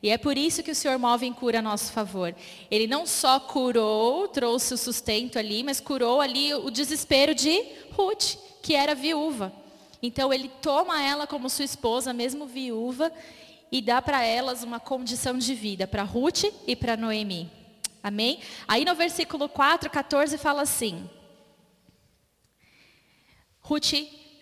E 0.03 0.11
é 0.11 0.17
por 0.17 0.39
isso 0.39 0.63
que 0.63 0.71
o 0.71 0.75
Senhor 0.75 0.99
move 0.99 1.27
em 1.27 1.33
cura 1.33 1.59
a 1.59 1.63
nosso 1.63 1.93
favor. 1.93 2.35
Ele 2.71 2.87
não 2.87 3.05
só 3.05 3.41
curou, 3.41 4.29
trouxe 4.29 4.73
o 4.75 4.79
sustento 4.79 5.39
ali, 5.39 5.63
mas 5.63 5.81
curou 5.81 6.21
ali 6.21 6.55
o 6.55 6.71
desespero 6.71 7.35
de 7.35 7.65
Ruth, 7.93 8.37
que 8.63 8.75
era 8.75 8.95
viúva. 8.95 9.53
Então 10.01 10.33
ele 10.33 10.49
toma 10.63 11.03
ela 11.03 11.27
como 11.27 11.51
sua 11.51 11.65
esposa, 11.65 12.13
mesmo 12.13 12.47
viúva, 12.47 13.13
e 13.73 13.83
dá 13.83 14.01
para 14.01 14.25
elas 14.25 14.63
uma 14.63 14.79
condição 14.79 15.37
de 15.37 15.53
vida, 15.55 15.87
para 15.87 16.05
Ruth 16.05 16.45
e 16.67 16.77
para 16.77 16.97
Noemi. 16.97 17.51
Amém? 18.03 18.39
Aí 18.69 18.85
no 18.85 18.95
versículo 18.95 19.49
4, 19.49 19.91
14 19.91 20.39
fala 20.39 20.63
assim: 20.63 21.11
Ruth 23.61 23.93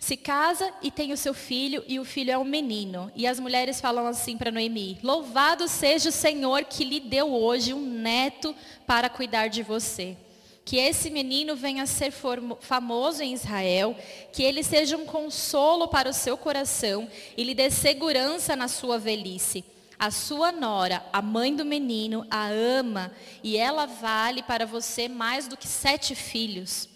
se 0.07 0.15
casa 0.15 0.73
e 0.81 0.89
tem 0.89 1.11
o 1.11 1.17
seu 1.17 1.33
filho, 1.33 1.83
e 1.85 1.99
o 1.99 2.05
filho 2.05 2.31
é 2.31 2.37
um 2.37 2.45
menino. 2.45 3.11
E 3.13 3.27
as 3.27 3.41
mulheres 3.41 3.81
falam 3.81 4.07
assim 4.07 4.37
para 4.37 4.49
Noemi: 4.49 4.97
Louvado 5.03 5.67
seja 5.67 6.07
o 6.07 6.13
Senhor 6.13 6.63
que 6.63 6.85
lhe 6.85 7.01
deu 7.01 7.33
hoje 7.33 7.73
um 7.73 7.81
neto 7.81 8.55
para 8.85 9.09
cuidar 9.09 9.47
de 9.49 9.61
você. 9.61 10.15
Que 10.63 10.77
esse 10.77 11.09
menino 11.09 11.57
venha 11.57 11.83
a 11.83 11.85
ser 11.85 12.13
famoso 12.61 13.21
em 13.21 13.33
Israel, 13.33 13.97
que 14.31 14.43
ele 14.43 14.63
seja 14.63 14.95
um 14.95 15.05
consolo 15.05 15.89
para 15.89 16.09
o 16.09 16.13
seu 16.13 16.37
coração 16.37 17.09
e 17.35 17.43
lhe 17.43 17.53
dê 17.53 17.69
segurança 17.69 18.55
na 18.55 18.69
sua 18.69 18.97
velhice. 18.97 19.65
A 19.99 20.09
sua 20.09 20.53
nora, 20.53 21.05
a 21.11 21.21
mãe 21.21 21.53
do 21.53 21.65
menino, 21.65 22.25
a 22.31 22.47
ama 22.47 23.11
e 23.43 23.57
ela 23.57 23.85
vale 23.85 24.41
para 24.43 24.65
você 24.65 25.09
mais 25.09 25.49
do 25.49 25.57
que 25.57 25.67
sete 25.67 26.15
filhos. 26.15 26.87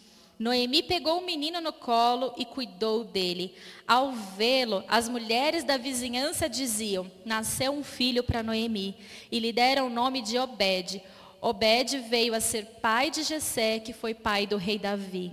Noemi 0.41 0.81
pegou 0.81 1.19
o 1.19 1.23
menino 1.23 1.61
no 1.61 1.71
colo 1.71 2.33
e 2.35 2.45
cuidou 2.45 3.03
dele. 3.03 3.53
Ao 3.87 4.11
vê-lo, 4.11 4.83
as 4.87 5.07
mulheres 5.07 5.63
da 5.63 5.77
vizinhança 5.77 6.49
diziam: 6.49 7.11
Nasceu 7.23 7.71
um 7.71 7.83
filho 7.83 8.23
para 8.23 8.41
Noemi. 8.41 8.95
E 9.31 9.37
lhe 9.37 9.53
deram 9.53 9.85
o 9.85 9.89
nome 9.91 10.19
de 10.19 10.39
Obed. 10.39 10.99
Obed 11.39 11.95
veio 12.09 12.33
a 12.33 12.39
ser 12.39 12.65
pai 12.81 13.11
de 13.11 13.21
Jessé, 13.21 13.77
que 13.77 13.93
foi 13.93 14.15
pai 14.15 14.47
do 14.47 14.57
rei 14.57 14.79
Davi. 14.79 15.31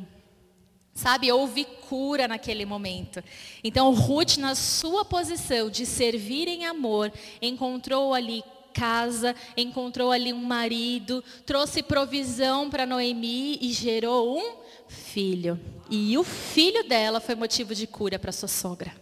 Sabe, 0.92 1.32
houve 1.32 1.64
cura 1.64 2.28
naquele 2.28 2.66
momento. 2.66 3.24
Então, 3.64 3.94
Ruth, 3.94 4.36
na 4.36 4.54
sua 4.54 5.06
posição 5.06 5.70
de 5.70 5.86
servir 5.86 6.48
em 6.48 6.66
amor, 6.66 7.10
encontrou 7.40 8.12
ali 8.12 8.44
casa, 8.74 9.34
encontrou 9.56 10.12
ali 10.12 10.34
um 10.34 10.44
marido, 10.44 11.24
trouxe 11.46 11.82
provisão 11.82 12.68
para 12.68 12.84
Noemi 12.84 13.58
e 13.62 13.72
gerou 13.72 14.38
um 14.38 14.67
filho. 14.88 15.58
E 15.90 16.16
o 16.18 16.24
filho 16.24 16.88
dela 16.88 17.20
foi 17.20 17.34
motivo 17.34 17.74
de 17.74 17.86
cura 17.86 18.18
para 18.18 18.32
sua 18.32 18.48
sogra. 18.48 18.92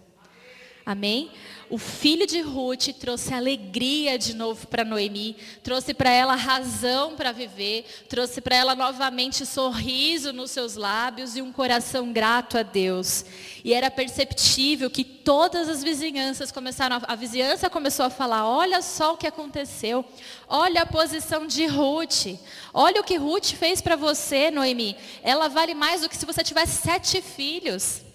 Amém? 0.87 1.33
O 1.69 1.79
filho 1.79 2.29
de 2.29 2.41
Ruth 2.41 2.93
trouxe 3.01 3.35
alegria 3.35 4.17
de 4.17 4.33
novo 4.37 4.69
para 4.69 4.85
Noemi, 4.85 5.37
trouxe 5.61 5.93
para 5.93 6.11
ela 6.11 6.37
razão 6.37 7.17
para 7.17 7.33
viver, 7.33 7.85
trouxe 8.09 8.41
para 8.41 8.55
ela 8.55 8.77
novamente 8.77 9.45
sorriso 9.45 10.33
nos 10.33 10.53
seus 10.53 10.77
lábios 10.77 11.37
e 11.37 11.43
um 11.43 11.51
coração 11.51 12.13
grato 12.13 12.57
a 12.57 12.63
Deus. 12.63 13.25
E 13.65 13.75
era 13.75 13.91
perceptível 13.91 14.89
que 14.89 15.03
todas 15.03 15.69
as 15.69 15.83
vizinhanças 15.83 16.53
começaram, 16.53 16.99
a, 16.99 17.15
a 17.15 17.17
vizinhança 17.17 17.69
começou 17.69 18.07
a 18.07 18.11
falar: 18.11 18.49
olha 18.49 18.81
só 18.81 19.15
o 19.15 19.17
que 19.17 19.27
aconteceu, 19.27 20.05
olha 20.49 20.83
a 20.83 20.87
posição 20.87 21.49
de 21.49 21.67
Ruth, 21.67 22.39
olha 22.73 23.01
o 23.01 23.05
que 23.05 23.17
Ruth 23.17 23.55
fez 23.55 23.81
para 23.81 23.97
você, 23.97 24.53
Noemi. 24.53 24.97
Ela 25.21 25.49
vale 25.49 25.75
mais 25.75 26.03
do 26.03 26.09
que 26.09 26.17
se 26.17 26.25
você 26.25 26.45
tivesse 26.45 26.81
sete 26.81 27.21
filhos. 27.21 28.06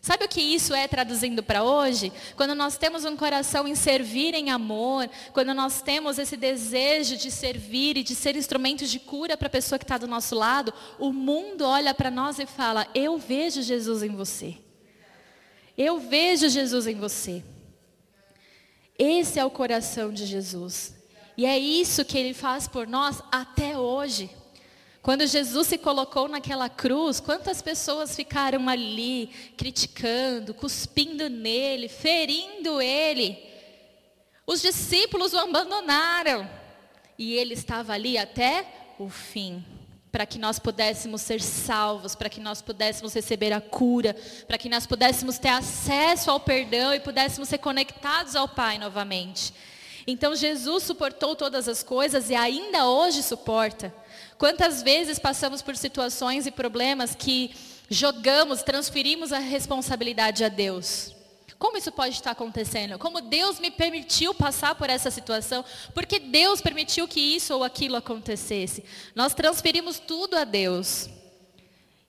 Sabe 0.00 0.24
o 0.24 0.28
que 0.28 0.40
isso 0.40 0.74
é 0.74 0.86
traduzindo 0.86 1.42
para 1.42 1.64
hoje? 1.64 2.12
Quando 2.36 2.54
nós 2.54 2.76
temos 2.76 3.04
um 3.04 3.16
coração 3.16 3.66
em 3.66 3.74
servir 3.74 4.32
em 4.34 4.50
amor, 4.50 5.10
quando 5.32 5.52
nós 5.52 5.82
temos 5.82 6.18
esse 6.18 6.36
desejo 6.36 7.16
de 7.16 7.30
servir 7.30 7.96
e 7.96 8.04
de 8.04 8.14
ser 8.14 8.36
instrumentos 8.36 8.90
de 8.90 9.00
cura 9.00 9.36
para 9.36 9.48
a 9.48 9.50
pessoa 9.50 9.78
que 9.78 9.84
está 9.84 9.98
do 9.98 10.06
nosso 10.06 10.34
lado, 10.36 10.72
o 10.98 11.12
mundo 11.12 11.64
olha 11.64 11.92
para 11.92 12.10
nós 12.10 12.38
e 12.38 12.46
fala: 12.46 12.86
Eu 12.94 13.18
vejo 13.18 13.60
Jesus 13.60 14.02
em 14.02 14.14
você. 14.14 14.56
Eu 15.76 15.98
vejo 15.98 16.48
Jesus 16.48 16.86
em 16.86 16.94
você. 16.94 17.42
Esse 18.98 19.38
é 19.38 19.44
o 19.44 19.50
coração 19.50 20.12
de 20.12 20.26
Jesus. 20.26 20.94
E 21.36 21.46
é 21.46 21.56
isso 21.56 22.04
que 22.04 22.18
ele 22.18 22.34
faz 22.34 22.66
por 22.66 22.86
nós 22.86 23.22
até 23.30 23.78
hoje. 23.78 24.28
Quando 25.02 25.26
Jesus 25.26 25.68
se 25.68 25.78
colocou 25.78 26.28
naquela 26.28 26.68
cruz, 26.68 27.20
quantas 27.20 27.62
pessoas 27.62 28.14
ficaram 28.14 28.68
ali 28.68 29.28
criticando, 29.56 30.52
cuspindo 30.52 31.28
nele, 31.28 31.88
ferindo 31.88 32.80
ele? 32.80 33.38
Os 34.46 34.62
discípulos 34.62 35.32
o 35.32 35.38
abandonaram. 35.38 36.48
E 37.18 37.34
ele 37.34 37.54
estava 37.54 37.92
ali 37.92 38.16
até 38.16 38.64
o 38.98 39.08
fim, 39.08 39.64
para 40.10 40.24
que 40.24 40.38
nós 40.38 40.58
pudéssemos 40.58 41.20
ser 41.20 41.40
salvos, 41.40 42.14
para 42.14 42.28
que 42.28 42.40
nós 42.40 42.62
pudéssemos 42.62 43.12
receber 43.12 43.52
a 43.52 43.60
cura, 43.60 44.14
para 44.46 44.56
que 44.56 44.68
nós 44.68 44.86
pudéssemos 44.86 45.36
ter 45.38 45.48
acesso 45.48 46.30
ao 46.30 46.38
perdão 46.38 46.94
e 46.94 47.00
pudéssemos 47.00 47.48
ser 47.48 47.58
conectados 47.58 48.36
ao 48.36 48.48
Pai 48.48 48.78
novamente. 48.78 49.52
Então 50.06 50.34
Jesus 50.34 50.84
suportou 50.84 51.36
todas 51.36 51.68
as 51.68 51.82
coisas 51.82 52.30
e 52.30 52.34
ainda 52.34 52.86
hoje 52.86 53.22
suporta. 53.22 53.92
Quantas 54.38 54.82
vezes 54.82 55.18
passamos 55.18 55.60
por 55.60 55.76
situações 55.76 56.46
e 56.46 56.50
problemas 56.52 57.14
que 57.14 57.50
jogamos, 57.90 58.62
transferimos 58.62 59.32
a 59.32 59.38
responsabilidade 59.38 60.44
a 60.44 60.48
Deus? 60.48 61.12
Como 61.58 61.76
isso 61.76 61.90
pode 61.90 62.14
estar 62.14 62.30
acontecendo? 62.30 62.98
Como 63.00 63.20
Deus 63.20 63.58
me 63.58 63.68
permitiu 63.68 64.32
passar 64.32 64.76
por 64.76 64.88
essa 64.88 65.10
situação? 65.10 65.64
Porque 65.92 66.20
Deus 66.20 66.60
permitiu 66.60 67.08
que 67.08 67.18
isso 67.18 67.52
ou 67.52 67.64
aquilo 67.64 67.96
acontecesse? 67.96 68.84
Nós 69.12 69.34
transferimos 69.34 69.98
tudo 69.98 70.36
a 70.36 70.44
Deus. 70.44 71.10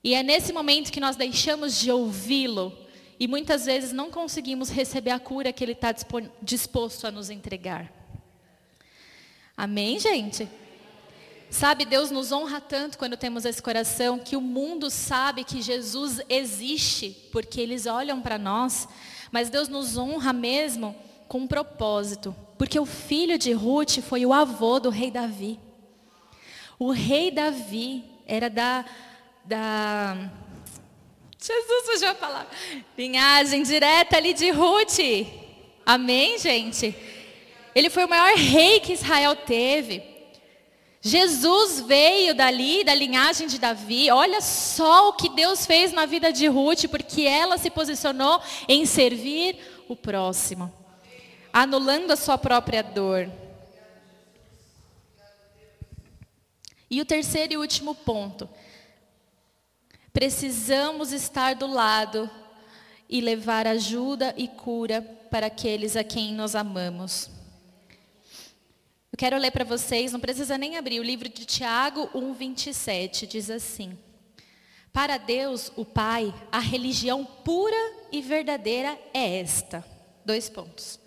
E 0.04 0.14
é 0.14 0.22
nesse 0.22 0.54
momento 0.54 0.92
que 0.92 1.00
nós 1.00 1.16
deixamos 1.16 1.80
de 1.80 1.92
ouvi-lo 1.92 2.78
e 3.20 3.28
muitas 3.28 3.66
vezes 3.66 3.92
não 3.92 4.12
conseguimos 4.12 4.70
receber 4.70 5.12
a 5.12 5.20
cura 5.20 5.52
que 5.52 5.64
ele 5.64 5.72
está 5.72 5.94
disposto 6.44 7.08
a 7.08 7.12
nos 7.12 7.32
entregar. 7.32 7.92
Amém, 9.58 10.00
gente? 10.00 10.48
Sabe, 11.50 11.84
Deus 11.84 12.12
nos 12.12 12.32
honra 12.32 12.62
tanto 12.62 12.98
quando 12.98 13.18
temos 13.18 13.44
esse 13.44 13.62
coração 13.62 14.20
que 14.20 14.36
o 14.36 14.42
mundo 14.42 14.90
sabe 14.90 15.44
que 15.44 15.62
Jesus 15.62 16.22
existe, 16.30 17.10
porque 17.32 17.60
eles 17.60 17.88
olham 17.88 18.22
para 18.22 18.38
nós, 18.38 18.88
mas 19.32 19.50
Deus 19.50 19.68
nos 19.68 19.98
honra 19.98 20.32
mesmo 20.32 20.96
com 21.28 21.40
um 21.40 21.48
propósito, 21.48 22.36
porque 22.58 22.80
o 22.80 22.86
filho 22.86 23.38
de 23.38 23.52
Ruth 23.52 24.00
foi 24.02 24.26
o 24.26 24.34
avô 24.34 24.80
do 24.80 24.90
rei 24.90 25.10
Davi. 25.10 25.60
O 26.78 26.92
rei 26.92 27.32
Davi 27.32 28.04
era 28.28 28.48
da, 28.50 28.86
da 29.44 30.30
Jesus 31.42 31.86
fugiu 31.86 32.10
a 32.10 32.16
palavra. 32.16 32.50
Linhagem 32.98 33.64
direta 33.64 34.18
ali 34.18 34.34
de 34.34 34.52
Ruth. 34.52 35.00
Amém, 35.86 36.38
gente? 36.38 36.96
Ele 37.74 37.90
foi 37.90 38.06
o 38.06 38.10
maior 38.10 38.36
rei 38.36 38.80
que 38.80 38.94
Israel 38.94 39.36
teve. 39.36 40.19
Jesus 41.02 41.80
veio 41.82 42.36
dali, 42.36 42.84
da 42.84 42.94
linhagem 42.94 43.48
de 43.48 43.58
Davi. 43.58 44.12
Olha 44.12 44.42
só 44.42 45.10
o 45.10 45.14
que 45.14 45.30
Deus 45.30 45.66
fez 45.66 45.94
na 45.94 46.06
vida 46.06 46.32
de 46.32 46.48
Ruth, 46.48 46.88
porque 46.90 47.22
ela 47.22 47.58
se 47.58 47.70
posicionou 47.70 48.42
em 48.68 48.86
servir 48.86 49.58
o 49.88 49.96
próximo, 49.96 50.72
anulando 51.54 52.12
a 52.12 52.18
sua 52.18 52.38
própria 52.38 52.84
dor. 52.84 53.32
E 56.90 57.00
o 57.00 57.06
terceiro 57.06 57.54
e 57.54 57.58
último 57.58 57.96
ponto. 57.96 58.50
Precisamos 60.12 61.14
estar 61.14 61.56
do 61.56 61.68
lado 61.68 62.30
e 63.08 63.22
levar 63.22 63.68
ajuda 63.68 64.34
e 64.36 64.48
cura 64.48 65.02
para 65.32 65.48
aqueles 65.48 65.96
a 65.96 66.04
quem 66.04 66.34
nós 66.34 66.56
amamos. 66.56 67.39
Eu 69.12 69.18
quero 69.18 69.38
ler 69.38 69.52
para 69.52 69.66
vocês, 69.66 70.12
não 70.12 70.20
precisa 70.20 70.58
nem 70.58 70.78
abrir, 70.78 71.00
o 71.00 71.04
livro 71.04 71.28
de 71.28 71.46
Tiago 71.46 72.10
1:27 72.14 73.26
diz 73.28 73.50
assim: 73.50 73.98
Para 74.94 75.18
Deus, 75.18 75.72
o 75.76 75.84
Pai, 75.84 76.34
a 76.52 76.60
religião 76.60 77.26
pura 77.26 77.94
e 78.12 78.22
verdadeira 78.22 78.98
é 79.14 79.40
esta. 79.40 79.84
Dois 80.24 80.48
pontos. 80.48 81.00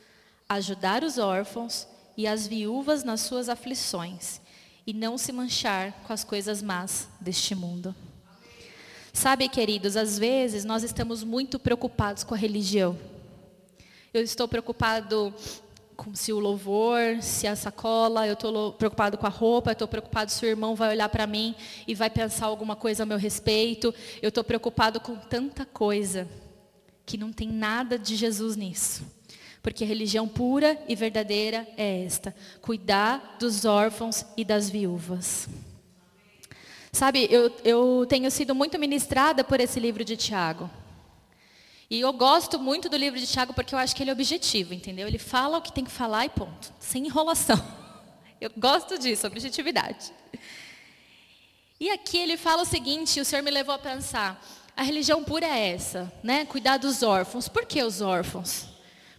Ajudar 0.48 1.04
os 1.04 1.16
órfãos 1.16 1.86
e 2.16 2.26
as 2.26 2.46
viúvas 2.46 3.04
nas 3.04 3.20
suas 3.20 3.48
aflições 3.48 4.40
e 4.86 4.92
não 4.92 5.16
se 5.16 5.32
manchar 5.32 5.92
com 6.04 6.12
as 6.12 6.24
coisas 6.24 6.60
más 6.60 7.08
deste 7.20 7.54
mundo. 7.54 7.94
Sabe, 9.12 9.48
queridos, 9.48 9.96
às 9.96 10.18
vezes 10.18 10.64
nós 10.64 10.82
estamos 10.82 11.22
muito 11.22 11.58
preocupados 11.58 12.24
com 12.24 12.34
a 12.34 12.38
religião. 12.38 12.98
Eu 14.12 14.22
estou 14.22 14.48
preocupado 14.48 15.32
se 16.14 16.32
o 16.32 16.38
louvor, 16.38 17.22
se 17.22 17.46
a 17.46 17.54
sacola, 17.54 18.26
eu 18.26 18.34
estou 18.34 18.72
preocupado 18.72 19.16
com 19.16 19.26
a 19.26 19.30
roupa, 19.30 19.70
eu 19.70 19.72
estou 19.72 19.88
preocupado 19.88 20.30
se 20.30 20.44
o 20.44 20.48
irmão 20.48 20.74
vai 20.74 20.90
olhar 20.90 21.08
para 21.08 21.26
mim 21.26 21.54
e 21.86 21.94
vai 21.94 22.10
pensar 22.10 22.46
alguma 22.46 22.74
coisa 22.74 23.02
a 23.02 23.06
meu 23.06 23.18
respeito. 23.18 23.94
Eu 24.20 24.28
estou 24.28 24.42
preocupado 24.42 25.00
com 25.00 25.16
tanta 25.16 25.64
coisa 25.64 26.28
que 27.06 27.16
não 27.16 27.32
tem 27.32 27.48
nada 27.48 27.98
de 27.98 28.16
Jesus 28.16 28.56
nisso. 28.56 29.04
Porque 29.62 29.84
a 29.84 29.86
religião 29.86 30.26
pura 30.26 30.76
e 30.88 30.96
verdadeira 30.96 31.66
é 31.76 32.04
esta: 32.04 32.34
cuidar 32.60 33.36
dos 33.38 33.64
órfãos 33.64 34.24
e 34.36 34.44
das 34.44 34.68
viúvas. 34.68 35.48
Sabe, 36.90 37.26
eu, 37.30 37.50
eu 37.64 38.06
tenho 38.06 38.30
sido 38.30 38.54
muito 38.54 38.78
ministrada 38.78 39.42
por 39.42 39.60
esse 39.60 39.80
livro 39.80 40.04
de 40.04 40.16
Tiago. 40.16 40.68
E 41.90 42.00
eu 42.00 42.12
gosto 42.12 42.58
muito 42.58 42.88
do 42.88 42.96
livro 42.96 43.18
de 43.18 43.26
Tiago 43.26 43.52
porque 43.52 43.74
eu 43.74 43.78
acho 43.78 43.94
que 43.94 44.02
ele 44.02 44.10
é 44.10 44.12
objetivo, 44.12 44.72
entendeu? 44.72 45.06
Ele 45.06 45.18
fala 45.18 45.58
o 45.58 45.62
que 45.62 45.72
tem 45.72 45.84
que 45.84 45.90
falar 45.90 46.24
e 46.24 46.30
ponto, 46.30 46.72
sem 46.78 47.06
enrolação. 47.06 47.62
Eu 48.40 48.50
gosto 48.56 48.98
disso, 48.98 49.24
objetividade. 49.24 50.12
E 51.78 51.88
aqui 51.90 52.18
ele 52.18 52.36
fala 52.36 52.62
o 52.62 52.64
seguinte, 52.66 53.20
o 53.20 53.24
Senhor 53.24 53.40
me 53.40 53.52
levou 53.52 53.72
a 53.72 53.78
pensar, 53.78 54.44
a 54.76 54.82
religião 54.82 55.22
pura 55.22 55.46
é 55.46 55.68
essa, 55.68 56.12
né? 56.24 56.44
Cuidar 56.44 56.76
dos 56.76 57.02
órfãos. 57.02 57.46
Por 57.46 57.66
que 57.66 57.82
os 57.82 58.00
órfãos? 58.00 58.66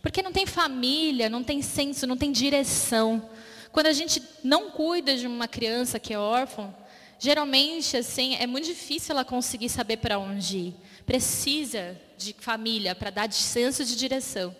Porque 0.01 0.21
não 0.21 0.33
tem 0.33 0.45
família, 0.45 1.29
não 1.29 1.43
tem 1.43 1.61
senso, 1.61 2.05
não 2.05 2.17
tem 2.17 2.31
direção. 2.31 3.29
Quando 3.71 3.87
a 3.87 3.93
gente 3.93 4.21
não 4.43 4.69
cuida 4.69 5.15
de 5.15 5.25
uma 5.25 5.47
criança 5.47 5.99
que 5.99 6.13
é 6.13 6.19
órfã, 6.19 6.73
geralmente 7.17 7.95
assim 7.95 8.35
é 8.35 8.45
muito 8.45 8.65
difícil 8.65 9.13
ela 9.13 9.23
conseguir 9.23 9.69
saber 9.69 9.97
para 9.97 10.19
onde 10.19 10.57
ir. 10.57 10.75
Precisa 11.05 11.99
de 12.23 12.33
família 12.33 12.95
para 12.95 13.09
dar 13.09 13.31
senso 13.31 13.83
de 13.83 13.95
direção. 13.95 14.55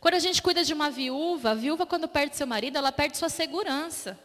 Quando 0.00 0.14
a 0.14 0.18
gente 0.18 0.40
cuida 0.40 0.62
de 0.62 0.72
uma 0.72 0.90
viúva, 0.90 1.50
a 1.50 1.54
viúva 1.54 1.84
quando 1.84 2.06
perde 2.06 2.36
seu 2.36 2.46
marido, 2.46 2.76
ela 2.78 2.92
perde 2.92 3.16
sua 3.16 3.28
segurança. 3.28 4.18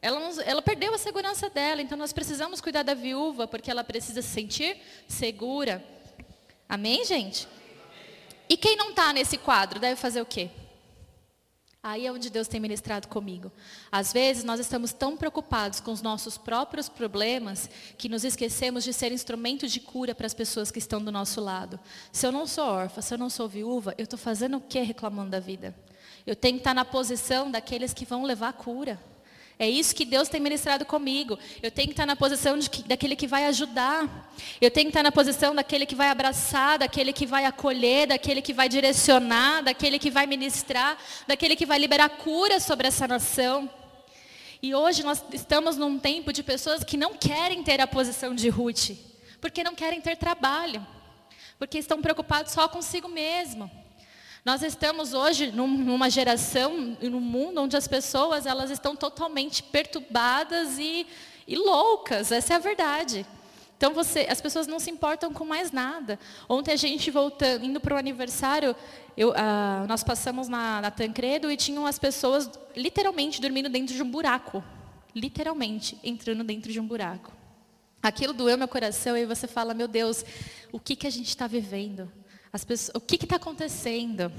Ela, 0.00 0.18
ela, 0.44 0.62
perdeu 0.62 0.92
a 0.92 0.98
segurança 0.98 1.48
dela, 1.48 1.80
então 1.80 1.96
nós 1.96 2.12
precisamos 2.12 2.60
cuidar 2.60 2.82
da 2.82 2.92
viúva, 2.92 3.46
porque 3.46 3.70
ela 3.70 3.84
precisa 3.84 4.20
se 4.20 4.28
sentir 4.28 4.76
segura. 5.06 5.84
Amém, 6.68 7.04
gente? 7.04 7.46
E 8.48 8.56
quem 8.56 8.76
não 8.76 8.90
está 8.90 9.12
nesse 9.12 9.38
quadro 9.38 9.78
deve 9.78 9.94
fazer 9.94 10.20
o 10.20 10.26
quê? 10.26 10.50
Aí 11.84 12.06
é 12.06 12.12
onde 12.12 12.30
Deus 12.30 12.46
tem 12.46 12.60
ministrado 12.60 13.08
comigo. 13.08 13.50
Às 13.90 14.12
vezes 14.12 14.44
nós 14.44 14.60
estamos 14.60 14.92
tão 14.92 15.16
preocupados 15.16 15.80
com 15.80 15.90
os 15.90 16.00
nossos 16.00 16.38
próprios 16.38 16.88
problemas 16.88 17.68
que 17.98 18.08
nos 18.08 18.22
esquecemos 18.22 18.84
de 18.84 18.92
ser 18.92 19.10
instrumento 19.10 19.66
de 19.66 19.80
cura 19.80 20.14
para 20.14 20.26
as 20.26 20.32
pessoas 20.32 20.70
que 20.70 20.78
estão 20.78 21.02
do 21.02 21.10
nosso 21.10 21.40
lado. 21.40 21.80
Se 22.12 22.24
eu 22.24 22.30
não 22.30 22.46
sou 22.46 22.64
órfã, 22.66 23.02
se 23.02 23.12
eu 23.12 23.18
não 23.18 23.28
sou 23.28 23.48
viúva, 23.48 23.96
eu 23.98 24.04
estou 24.04 24.18
fazendo 24.18 24.58
o 24.58 24.60
que 24.60 24.78
reclamando 24.80 25.30
da 25.30 25.40
vida? 25.40 25.74
Eu 26.24 26.36
tenho 26.36 26.54
que 26.54 26.60
estar 26.60 26.72
na 26.72 26.84
posição 26.84 27.50
daqueles 27.50 27.92
que 27.92 28.04
vão 28.04 28.22
levar 28.22 28.52
cura. 28.52 29.00
É 29.62 29.70
isso 29.70 29.94
que 29.94 30.04
Deus 30.04 30.28
tem 30.28 30.40
ministrado 30.40 30.84
comigo. 30.84 31.38
Eu 31.62 31.70
tenho 31.70 31.86
que 31.86 31.92
estar 31.92 32.04
na 32.04 32.16
posição 32.16 32.58
daquele 32.84 33.14
que 33.14 33.28
vai 33.28 33.46
ajudar. 33.46 34.32
Eu 34.60 34.72
tenho 34.72 34.86
que 34.86 34.90
estar 34.90 35.04
na 35.04 35.12
posição 35.12 35.54
daquele 35.54 35.86
que 35.86 35.94
vai 35.94 36.08
abraçar, 36.08 36.80
daquele 36.80 37.12
que 37.12 37.24
vai 37.24 37.44
acolher, 37.44 38.08
daquele 38.08 38.42
que 38.42 38.52
vai 38.52 38.68
direcionar, 38.68 39.62
daquele 39.62 40.00
que 40.00 40.10
vai 40.10 40.26
ministrar, 40.26 40.98
daquele 41.28 41.54
que 41.54 41.64
vai 41.64 41.78
liberar 41.78 42.08
cura 42.08 42.58
sobre 42.58 42.88
essa 42.88 43.06
nação. 43.06 43.70
E 44.60 44.74
hoje 44.74 45.04
nós 45.04 45.22
estamos 45.32 45.76
num 45.76 45.96
tempo 45.96 46.32
de 46.32 46.42
pessoas 46.42 46.82
que 46.82 46.96
não 46.96 47.14
querem 47.14 47.62
ter 47.62 47.80
a 47.80 47.86
posição 47.86 48.34
de 48.34 48.48
Ruth, 48.48 48.90
porque 49.40 49.62
não 49.62 49.76
querem 49.76 50.00
ter 50.00 50.16
trabalho, 50.16 50.84
porque 51.56 51.78
estão 51.78 52.02
preocupados 52.02 52.50
só 52.50 52.66
consigo 52.66 53.08
mesmo. 53.08 53.70
Nós 54.44 54.60
estamos 54.62 55.12
hoje 55.14 55.52
numa 55.52 56.10
geração, 56.10 56.96
num 57.00 57.20
mundo 57.20 57.62
onde 57.62 57.76
as 57.76 57.86
pessoas 57.86 58.44
elas 58.44 58.72
estão 58.72 58.96
totalmente 58.96 59.62
perturbadas 59.62 60.80
e, 60.80 61.06
e 61.46 61.54
loucas, 61.54 62.32
essa 62.32 62.54
é 62.54 62.56
a 62.56 62.58
verdade. 62.58 63.24
Então 63.76 63.94
você, 63.94 64.26
as 64.28 64.40
pessoas 64.40 64.66
não 64.66 64.80
se 64.80 64.90
importam 64.90 65.32
com 65.32 65.44
mais 65.44 65.70
nada. 65.70 66.18
Ontem 66.48 66.72
a 66.72 66.76
gente 66.76 67.08
voltando, 67.08 67.64
indo 67.64 67.80
para 67.80 67.94
o 67.94 67.98
aniversário, 67.98 68.74
eu, 69.16 69.32
ah, 69.36 69.84
nós 69.88 70.02
passamos 70.02 70.48
na, 70.48 70.80
na 70.80 70.90
Tancredo 70.90 71.48
e 71.48 71.56
tinham 71.56 71.86
as 71.86 71.98
pessoas 71.98 72.50
literalmente 72.76 73.40
dormindo 73.40 73.68
dentro 73.68 73.94
de 73.94 74.02
um 74.02 74.10
buraco. 74.10 74.62
Literalmente, 75.14 75.96
entrando 76.02 76.42
dentro 76.42 76.72
de 76.72 76.80
um 76.80 76.86
buraco. 76.86 77.32
Aquilo 78.02 78.32
doeu 78.32 78.58
meu 78.58 78.68
coração 78.68 79.16
e 79.16 79.24
você 79.24 79.46
fala, 79.46 79.72
meu 79.72 79.86
Deus, 79.86 80.24
o 80.72 80.80
que, 80.80 80.96
que 80.96 81.06
a 81.06 81.10
gente 81.10 81.28
está 81.28 81.46
vivendo? 81.46 82.10
Pessoas, 82.60 82.90
o 82.94 83.00
que 83.00 83.16
está 83.16 83.36
acontecendo? 83.36 84.30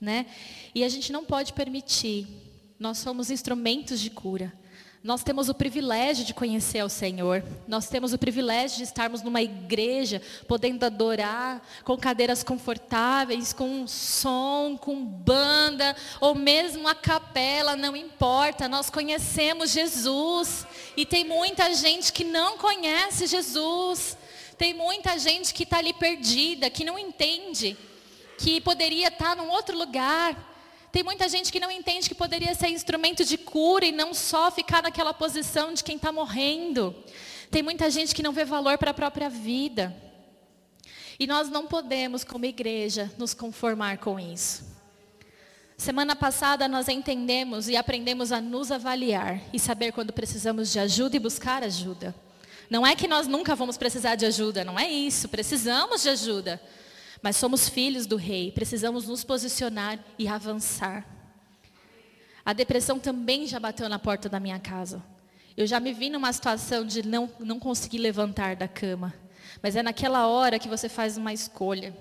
Né? 0.00 0.26
E 0.74 0.82
a 0.82 0.88
gente 0.88 1.12
não 1.12 1.24
pode 1.24 1.52
permitir. 1.52 2.26
Nós 2.78 2.98
somos 2.98 3.30
instrumentos 3.30 4.00
de 4.00 4.08
cura. 4.08 4.52
Nós 5.02 5.22
temos 5.22 5.48
o 5.48 5.54
privilégio 5.54 6.24
de 6.24 6.34
conhecer 6.34 6.82
o 6.82 6.88
Senhor. 6.88 7.44
Nós 7.68 7.88
temos 7.88 8.12
o 8.12 8.18
privilégio 8.18 8.78
de 8.78 8.82
estarmos 8.82 9.22
numa 9.22 9.40
igreja, 9.40 10.20
podendo 10.48 10.84
adorar, 10.84 11.62
com 11.84 11.96
cadeiras 11.96 12.42
confortáveis, 12.42 13.52
com 13.52 13.86
som, 13.86 14.76
com 14.76 15.04
banda, 15.04 15.94
ou 16.20 16.34
mesmo 16.34 16.88
a 16.88 16.96
capela, 16.96 17.76
não 17.76 17.94
importa. 17.94 18.68
Nós 18.68 18.90
conhecemos 18.90 19.70
Jesus. 19.70 20.66
E 20.96 21.06
tem 21.06 21.24
muita 21.24 21.72
gente 21.74 22.12
que 22.12 22.24
não 22.24 22.58
conhece 22.58 23.28
Jesus. 23.28 24.17
Tem 24.58 24.74
muita 24.74 25.16
gente 25.16 25.54
que 25.54 25.62
está 25.62 25.78
ali 25.78 25.92
perdida, 25.92 26.68
que 26.68 26.84
não 26.84 26.98
entende 26.98 27.78
que 28.36 28.60
poderia 28.60 29.06
estar 29.06 29.36
tá 29.36 29.36
num 29.36 29.48
outro 29.50 29.78
lugar. 29.78 30.36
Tem 30.90 31.04
muita 31.04 31.28
gente 31.28 31.52
que 31.52 31.60
não 31.60 31.70
entende 31.70 32.08
que 32.08 32.14
poderia 32.14 32.54
ser 32.54 32.68
instrumento 32.68 33.24
de 33.24 33.38
cura 33.38 33.86
e 33.86 33.92
não 33.92 34.12
só 34.12 34.50
ficar 34.50 34.82
naquela 34.82 35.14
posição 35.14 35.72
de 35.72 35.84
quem 35.84 35.94
está 35.94 36.10
morrendo. 36.10 36.92
Tem 37.52 37.62
muita 37.62 37.88
gente 37.88 38.12
que 38.12 38.22
não 38.22 38.32
vê 38.32 38.44
valor 38.44 38.76
para 38.78 38.90
a 38.90 38.94
própria 38.94 39.30
vida. 39.30 39.94
E 41.20 41.26
nós 41.26 41.48
não 41.48 41.66
podemos, 41.66 42.24
como 42.24 42.44
igreja, 42.44 43.12
nos 43.16 43.34
conformar 43.34 43.98
com 43.98 44.18
isso. 44.18 44.76
Semana 45.76 46.16
passada 46.16 46.66
nós 46.66 46.88
entendemos 46.88 47.68
e 47.68 47.76
aprendemos 47.76 48.32
a 48.32 48.40
nos 48.40 48.72
avaliar 48.72 49.40
e 49.52 49.58
saber 49.60 49.92
quando 49.92 50.12
precisamos 50.12 50.72
de 50.72 50.80
ajuda 50.80 51.14
e 51.14 51.20
buscar 51.20 51.62
ajuda. 51.62 52.12
Não 52.70 52.86
é 52.86 52.94
que 52.94 53.08
nós 53.08 53.26
nunca 53.26 53.54
vamos 53.54 53.76
precisar 53.76 54.14
de 54.14 54.26
ajuda, 54.26 54.64
não 54.64 54.78
é 54.78 54.88
isso. 54.88 55.28
Precisamos 55.28 56.02
de 56.02 56.10
ajuda. 56.10 56.60
Mas 57.22 57.36
somos 57.36 57.68
filhos 57.68 58.06
do 58.06 58.16
rei, 58.16 58.52
precisamos 58.52 59.08
nos 59.08 59.24
posicionar 59.24 59.98
e 60.18 60.28
avançar. 60.28 61.06
A 62.44 62.52
depressão 62.52 62.98
também 62.98 63.46
já 63.46 63.58
bateu 63.58 63.88
na 63.88 63.98
porta 63.98 64.28
da 64.28 64.38
minha 64.38 64.58
casa. 64.58 65.02
Eu 65.56 65.66
já 65.66 65.80
me 65.80 65.92
vi 65.92 66.08
numa 66.08 66.32
situação 66.32 66.86
de 66.86 67.06
não, 67.06 67.30
não 67.40 67.58
conseguir 67.58 67.98
levantar 67.98 68.54
da 68.54 68.68
cama. 68.68 69.12
Mas 69.60 69.74
é 69.74 69.82
naquela 69.82 70.26
hora 70.28 70.58
que 70.58 70.68
você 70.68 70.88
faz 70.88 71.16
uma 71.16 71.32
escolha. 71.32 71.96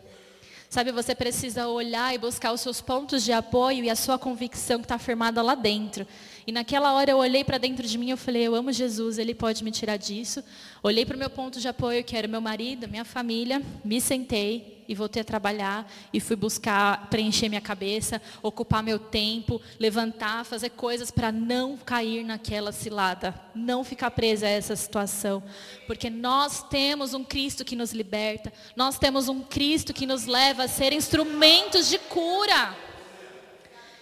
Sabe, 0.70 0.92
você 0.92 1.16
precisa 1.16 1.68
olhar 1.68 2.14
e 2.14 2.18
buscar 2.18 2.52
os 2.52 2.62
seus 2.62 2.82
pontos 2.82 3.24
de 3.24 3.32
apoio 3.32 3.86
e 3.86 3.90
a 3.90 3.96
sua 3.96 4.20
convicção 4.20 4.80
que 4.80 4.86
está 4.86 4.98
firmada 4.98 5.42
lá 5.42 5.56
dentro. 5.56 6.06
E 6.48 6.52
naquela 6.54 6.94
hora 6.94 7.12
eu 7.12 7.18
olhei 7.18 7.44
para 7.44 7.58
dentro 7.58 7.86
de 7.86 7.98
mim 7.98 8.10
e 8.10 8.16
falei, 8.16 8.44
eu 8.44 8.56
amo 8.56 8.72
Jesus, 8.72 9.18
Ele 9.18 9.36
pode 9.36 9.66
me 9.66 9.70
tirar 9.70 9.98
disso. 9.98 10.42
Olhei 10.82 11.06
para 11.06 11.18
o 11.18 11.20
meu 11.20 11.30
ponto 11.30 11.60
de 11.60 11.68
apoio, 11.68 12.06
que 12.06 12.16
era 12.16 12.26
meu 12.26 12.40
marido, 12.40 12.88
minha 12.88 13.04
família, 13.04 13.62
me 13.84 14.00
sentei 14.00 14.86
e 14.88 14.96
voltei 14.96 15.22
a 15.24 15.26
trabalhar 15.26 15.92
e 16.14 16.22
fui 16.22 16.38
buscar 16.38 17.10
preencher 17.10 17.50
minha 17.50 17.60
cabeça, 17.60 18.22
ocupar 18.42 18.82
meu 18.82 18.98
tempo, 18.98 19.62
levantar, 19.78 20.46
fazer 20.46 20.70
coisas 20.70 21.12
para 21.12 21.34
não 21.34 21.76
cair 21.76 22.24
naquela 22.24 22.72
cilada, 22.72 23.36
não 23.54 23.84
ficar 23.84 24.12
presa 24.12 24.46
a 24.46 24.50
essa 24.50 24.74
situação, 24.74 25.44
porque 25.86 26.10
nós 26.10 26.64
temos 26.70 27.14
um 27.14 27.26
Cristo 27.26 27.66
que 27.66 27.76
nos 27.76 27.92
liberta, 27.92 28.54
nós 28.74 28.98
temos 28.98 29.28
um 29.28 29.42
Cristo 29.42 29.94
que 29.94 30.06
nos 30.06 30.26
leva 30.26 30.64
a 30.64 30.68
ser 30.70 30.94
instrumentos 30.94 31.90
de 31.90 32.00
cura. 32.00 32.74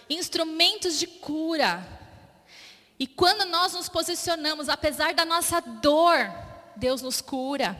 Instrumentos 0.08 1.00
de 1.00 1.08
cura. 1.08 1.95
E 2.98 3.06
quando 3.06 3.44
nós 3.44 3.74
nos 3.74 3.88
posicionamos, 3.88 4.68
apesar 4.68 5.12
da 5.12 5.24
nossa 5.24 5.60
dor, 5.60 6.32
Deus 6.74 7.02
nos 7.02 7.20
cura. 7.20 7.76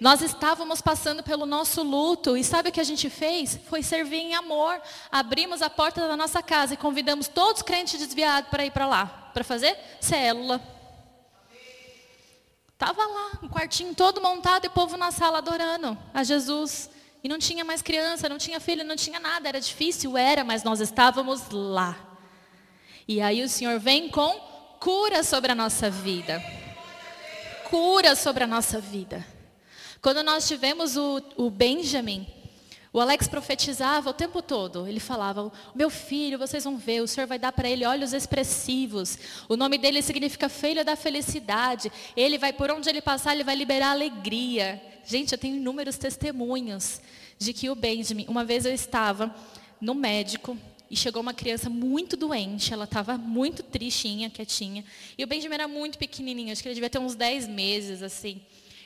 Nós 0.00 0.22
estávamos 0.22 0.80
passando 0.80 1.24
pelo 1.24 1.44
nosso 1.44 1.82
luto 1.82 2.36
e 2.36 2.44
sabe 2.44 2.68
o 2.68 2.72
que 2.72 2.80
a 2.80 2.84
gente 2.84 3.10
fez? 3.10 3.58
Foi 3.68 3.82
servir 3.82 4.18
em 4.18 4.34
amor. 4.34 4.80
Abrimos 5.10 5.60
a 5.60 5.68
porta 5.68 6.06
da 6.06 6.16
nossa 6.16 6.40
casa 6.40 6.74
e 6.74 6.76
convidamos 6.76 7.26
todos 7.26 7.60
os 7.60 7.62
crentes 7.62 7.98
desviados 7.98 8.48
para 8.48 8.64
ir 8.64 8.70
para 8.70 8.86
lá, 8.86 9.30
para 9.34 9.42
fazer 9.42 9.76
célula. 10.00 10.62
Estava 12.72 13.04
lá, 13.04 13.40
um 13.42 13.48
quartinho 13.48 13.92
todo 13.92 14.20
montado 14.20 14.66
e 14.66 14.68
o 14.68 14.70
povo 14.70 14.96
na 14.96 15.10
sala 15.10 15.38
adorando 15.38 15.98
a 16.14 16.22
Jesus. 16.22 16.88
E 17.24 17.28
não 17.28 17.40
tinha 17.40 17.64
mais 17.64 17.82
criança, 17.82 18.28
não 18.28 18.38
tinha 18.38 18.60
filho, 18.60 18.84
não 18.84 18.94
tinha 18.94 19.18
nada. 19.18 19.48
Era 19.48 19.60
difícil, 19.60 20.16
era, 20.16 20.44
mas 20.44 20.62
nós 20.62 20.78
estávamos 20.78 21.50
lá. 21.50 22.07
E 23.08 23.22
aí 23.22 23.42
o 23.42 23.48
Senhor 23.48 23.80
vem 23.80 24.10
com 24.10 24.38
cura 24.78 25.24
sobre 25.24 25.50
a 25.50 25.54
nossa 25.54 25.88
vida. 25.88 26.44
Cura 27.70 28.14
sobre 28.14 28.44
a 28.44 28.46
nossa 28.46 28.78
vida. 28.78 29.26
Quando 30.02 30.22
nós 30.22 30.46
tivemos 30.46 30.94
o, 30.94 31.22
o 31.38 31.48
Benjamin, 31.48 32.26
o 32.92 33.00
Alex 33.00 33.26
profetizava 33.26 34.10
o 34.10 34.12
tempo 34.12 34.42
todo. 34.42 34.86
Ele 34.86 35.00
falava: 35.00 35.50
Meu 35.74 35.88
filho, 35.88 36.38
vocês 36.38 36.64
vão 36.64 36.76
ver, 36.76 37.00
o 37.00 37.08
Senhor 37.08 37.26
vai 37.26 37.38
dar 37.38 37.50
para 37.50 37.66
ele 37.66 37.86
olhos 37.86 38.12
expressivos. 38.12 39.18
O 39.48 39.56
nome 39.56 39.78
dele 39.78 40.02
significa 40.02 40.50
filho 40.50 40.84
da 40.84 40.94
felicidade. 40.94 41.90
Ele 42.14 42.36
vai, 42.36 42.52
por 42.52 42.70
onde 42.70 42.90
ele 42.90 43.00
passar, 43.00 43.32
ele 43.32 43.42
vai 43.42 43.56
liberar 43.56 43.92
alegria. 43.92 44.82
Gente, 45.06 45.32
eu 45.32 45.38
tenho 45.38 45.56
inúmeros 45.56 45.96
testemunhos 45.96 47.00
de 47.38 47.54
que 47.54 47.70
o 47.70 47.74
Benjamin, 47.74 48.26
uma 48.28 48.44
vez 48.44 48.66
eu 48.66 48.74
estava 48.74 49.34
no 49.80 49.94
médico, 49.94 50.58
e 50.90 50.96
chegou 50.96 51.20
uma 51.20 51.34
criança 51.34 51.68
muito 51.68 52.16
doente, 52.16 52.72
ela 52.72 52.84
estava 52.84 53.18
muito 53.18 53.62
tristinha, 53.62 54.30
quietinha. 54.30 54.84
E 55.16 55.24
o 55.24 55.26
Benjamin 55.26 55.54
era 55.54 55.68
muito 55.68 55.98
pequenininho, 55.98 56.50
acho 56.52 56.62
que 56.62 56.68
ele 56.68 56.74
devia 56.74 56.88
ter 56.88 56.98
uns 56.98 57.14
10 57.14 57.46
meses, 57.48 58.02
assim. 58.02 58.40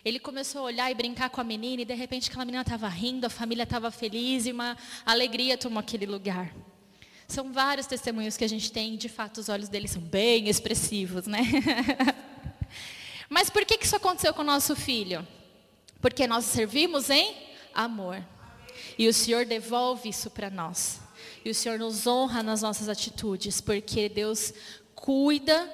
Ele 0.05 0.19
começou 0.19 0.63
a 0.63 0.65
olhar 0.65 0.91
e 0.91 0.95
brincar 0.95 1.31
com 1.31 1.41
a 1.41 1.45
menina, 1.45 1.83
e 1.83 1.85
de 1.85 1.95
repente 1.95 2.29
aquela 2.29 2.45
menina 2.45 2.63
estava 2.63 2.89
rindo, 2.89 3.25
a 3.25 3.31
família 3.31 3.63
estava 3.63 3.91
feliz, 3.91 4.47
e 4.47 4.53
uma 4.53 4.77
alegria 5.07 5.57
tomou 5.57 5.79
aquele 5.79 6.07
lugar. 6.07 6.53
São 7.29 7.53
vários 7.53 7.87
testemunhos 7.87 8.37
que 8.37 8.45
a 8.45 8.49
gente 8.49 8.73
tem, 8.73 8.97
de 8.97 9.09
fato 9.09 9.39
os 9.39 9.49
olhos 9.49 9.69
dele 9.69 9.87
são 9.87 10.03
bem 10.03 10.49
expressivos, 10.49 11.27
né? 11.27 11.41
Mas 13.31 13.49
por 13.49 13.65
que 13.65 13.79
isso 13.83 13.97
aconteceu 13.97 14.35
com 14.35 14.43
o 14.43 14.45
nosso 14.45 14.75
filho? 14.75 15.27
Porque 16.01 16.27
nós 16.27 16.45
servimos 16.47 17.09
em 17.09 17.35
amor. 17.73 18.23
E 18.99 19.09
o 19.09 19.15
Senhor 19.15 19.47
devolve 19.47 20.09
isso 20.09 20.29
para 20.29 20.51
nós. 20.51 21.01
E 21.45 21.51
o 21.51 21.55
Senhor 21.55 21.79
nos 21.79 22.07
honra 22.07 22.43
nas 22.43 22.63
nossas 22.63 22.89
atitudes, 22.89 23.61
porque 23.61 24.09
Deus 24.09 24.55
cuida, 24.95 25.69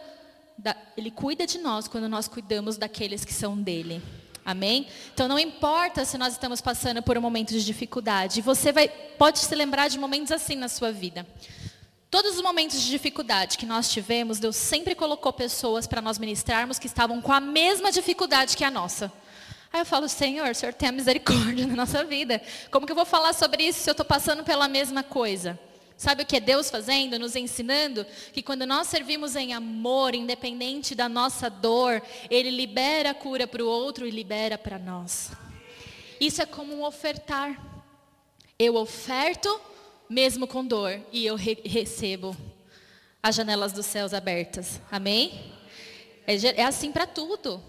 da, 0.57 0.75
Ele 0.97 1.11
cuida 1.11 1.47
de 1.47 1.59
nós 1.59 1.87
quando 1.87 2.09
nós 2.09 2.27
cuidamos 2.27 2.77
daqueles 2.77 3.25
que 3.25 3.35
são 3.35 3.57
dele. 3.61 4.03
Amém? 4.45 4.89
Então 5.13 5.29
não 5.29 5.39
importa 5.39 6.07
se 6.07 6.17
nós 6.17 6.33
estamos 6.33 6.63
passando 6.63 7.03
por 7.03 7.19
um 7.19 7.21
momento 7.21 7.51
de 7.53 7.63
dificuldade, 7.63 8.41
você 8.41 8.73
vai, 8.73 8.89
pode 8.89 9.41
se 9.41 9.55
lembrar 9.55 9.89
de 9.89 9.99
momentos 9.99 10.33
assim 10.33 10.57
na 10.57 10.69
sua 10.69 10.91
vida. 10.91 11.27
Todos 12.11 12.37
os 12.37 12.43
momentos 12.43 12.81
de 12.81 12.89
dificuldade 12.89 13.59
que 13.59 13.67
nós 13.67 13.91
tivemos, 13.91 14.39
Deus 14.39 14.57
sempre 14.57 14.95
colocou 14.95 15.31
pessoas 15.35 15.87
para 15.87 16.01
nós 16.01 16.19
ministrarmos 16.19 16.79
que 16.79 16.87
estavam 16.87 17.21
com 17.21 17.31
a 17.31 17.41
mesma 17.41 17.93
dificuldade 17.93 18.57
que 18.57 18.65
a 18.65 18.71
nossa. 18.71 19.13
Aí 19.73 19.81
eu 19.81 19.87
falo, 19.87 20.09
Senhor, 20.09 20.51
o 20.51 20.55
Senhor 20.55 20.73
tem 20.73 20.89
a 20.89 20.93
misericórdia 20.93 21.67
na 21.67 21.77
nossa 21.77 22.03
vida. 22.05 22.41
Como 22.71 22.87
que 22.87 22.93
eu 22.93 22.97
vou 22.97 23.05
falar 23.05 23.33
sobre 23.35 23.65
isso 23.65 23.81
se 23.81 23.91
eu 23.91 23.93
estou 23.93 24.07
passando 24.07 24.43
pela 24.43 24.67
mesma 24.67 25.03
coisa? 25.03 25.59
Sabe 25.97 26.23
o 26.23 26.27
que 26.27 26.37
é 26.37 26.41
Deus 26.41 26.71
fazendo? 26.71 27.19
Nos 27.19 27.35
ensinando 27.35 28.07
que 28.33 28.41
quando 28.41 28.65
nós 28.65 28.87
servimos 28.87 29.35
em 29.35 29.53
amor, 29.53 30.15
independente 30.15 30.95
da 30.95 31.09
nossa 31.09 31.51
dor, 31.51 32.01
Ele 32.31 32.51
libera 32.51 33.11
a 33.11 33.15
cura 33.15 33.49
para 33.49 33.65
o 33.65 33.69
outro 33.69 34.07
e 34.07 34.11
libera 34.11 34.57
para 34.57 34.79
nós. 34.79 35.33
Isso 36.21 36.41
é 36.41 36.47
como 36.47 36.73
um 36.73 36.85
ofertar. 36.85 37.61
Eu 38.57 38.77
oferto 38.77 39.61
mesmo 40.09 40.47
com 40.47 40.65
dor 40.65 41.01
e 41.13 41.27
eu 41.27 41.35
re 41.35 41.59
recebo 41.65 42.35
as 43.23 43.35
janelas 43.35 43.73
dos 43.73 43.85
céus 43.85 44.15
abertas. 44.15 44.81
Amém? 44.91 45.53
É, 46.27 46.61
é 46.61 46.65
assim 46.65 46.93
para 46.93 47.07
tudo. 47.07 47.63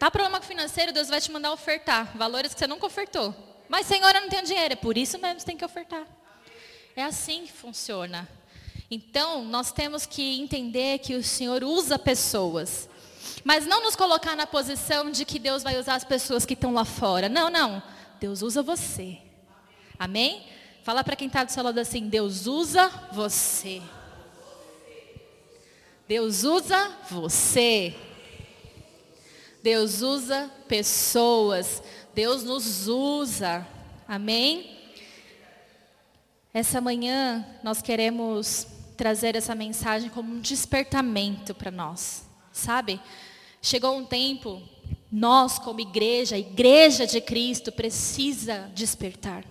Tá 0.00 0.10
problema 0.10 0.40
financeiro, 0.40 0.94
Deus 0.94 1.08
vai 1.08 1.20
te 1.20 1.30
mandar 1.30 1.52
ofertar 1.52 2.16
valores 2.16 2.54
que 2.54 2.58
você 2.58 2.66
nunca 2.66 2.86
ofertou. 2.86 3.34
Mas, 3.68 3.86
Senhor, 3.86 4.14
eu 4.14 4.22
não 4.22 4.30
tenho 4.30 4.46
dinheiro. 4.46 4.72
É 4.72 4.76
por 4.76 4.96
isso 4.96 5.18
mesmo 5.18 5.40
que 5.40 5.44
tem 5.44 5.58
que 5.58 5.64
ofertar. 5.64 6.06
É 6.96 7.04
assim 7.04 7.44
que 7.44 7.52
funciona. 7.52 8.26
Então, 8.90 9.44
nós 9.44 9.70
temos 9.70 10.06
que 10.06 10.40
entender 10.40 11.00
que 11.00 11.16
o 11.16 11.22
Senhor 11.22 11.62
usa 11.62 11.98
pessoas. 11.98 12.88
Mas 13.44 13.66
não 13.66 13.82
nos 13.82 13.94
colocar 13.94 14.34
na 14.34 14.46
posição 14.46 15.10
de 15.10 15.26
que 15.26 15.38
Deus 15.38 15.62
vai 15.62 15.78
usar 15.78 15.96
as 15.96 16.04
pessoas 16.04 16.46
que 16.46 16.54
estão 16.54 16.72
lá 16.72 16.86
fora. 16.86 17.28
Não, 17.28 17.50
não. 17.50 17.82
Deus 18.18 18.40
usa 18.40 18.62
você. 18.62 19.18
Amém? 19.98 20.46
Fala 20.82 21.04
para 21.04 21.14
quem 21.14 21.26
está 21.26 21.44
do 21.44 21.52
seu 21.52 21.62
lado 21.62 21.78
assim: 21.78 22.08
Deus 22.08 22.46
usa 22.46 22.88
você. 23.12 23.82
Deus 26.08 26.42
usa 26.42 26.90
você. 27.10 27.94
Deus 29.62 30.02
usa 30.02 30.50
pessoas. 30.68 31.82
Deus 32.14 32.42
nos 32.42 32.88
usa. 32.88 33.66
Amém? 34.06 34.78
Essa 36.52 36.80
manhã 36.80 37.46
nós 37.62 37.80
queremos 37.80 38.66
trazer 38.96 39.36
essa 39.36 39.54
mensagem 39.54 40.10
como 40.10 40.32
um 40.32 40.40
despertamento 40.40 41.54
para 41.54 41.70
nós. 41.70 42.24
Sabe? 42.52 43.00
Chegou 43.62 43.96
um 43.96 44.04
tempo, 44.04 44.60
nós 45.12 45.58
como 45.58 45.80
igreja, 45.80 46.34
a 46.36 46.38
igreja 46.38 47.06
de 47.06 47.20
Cristo 47.20 47.70
precisa 47.70 48.70
despertar. 48.74 49.44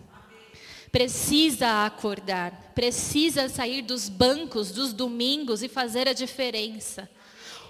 Precisa 0.92 1.86
acordar, 1.86 2.72
precisa 2.74 3.48
sair 3.48 3.84
dos 3.84 4.10
bancos 4.10 4.72
dos 4.72 4.92
domingos 4.92 5.62
e 5.62 5.68
fazer 5.68 6.08
a 6.08 6.14
diferença. 6.14 7.08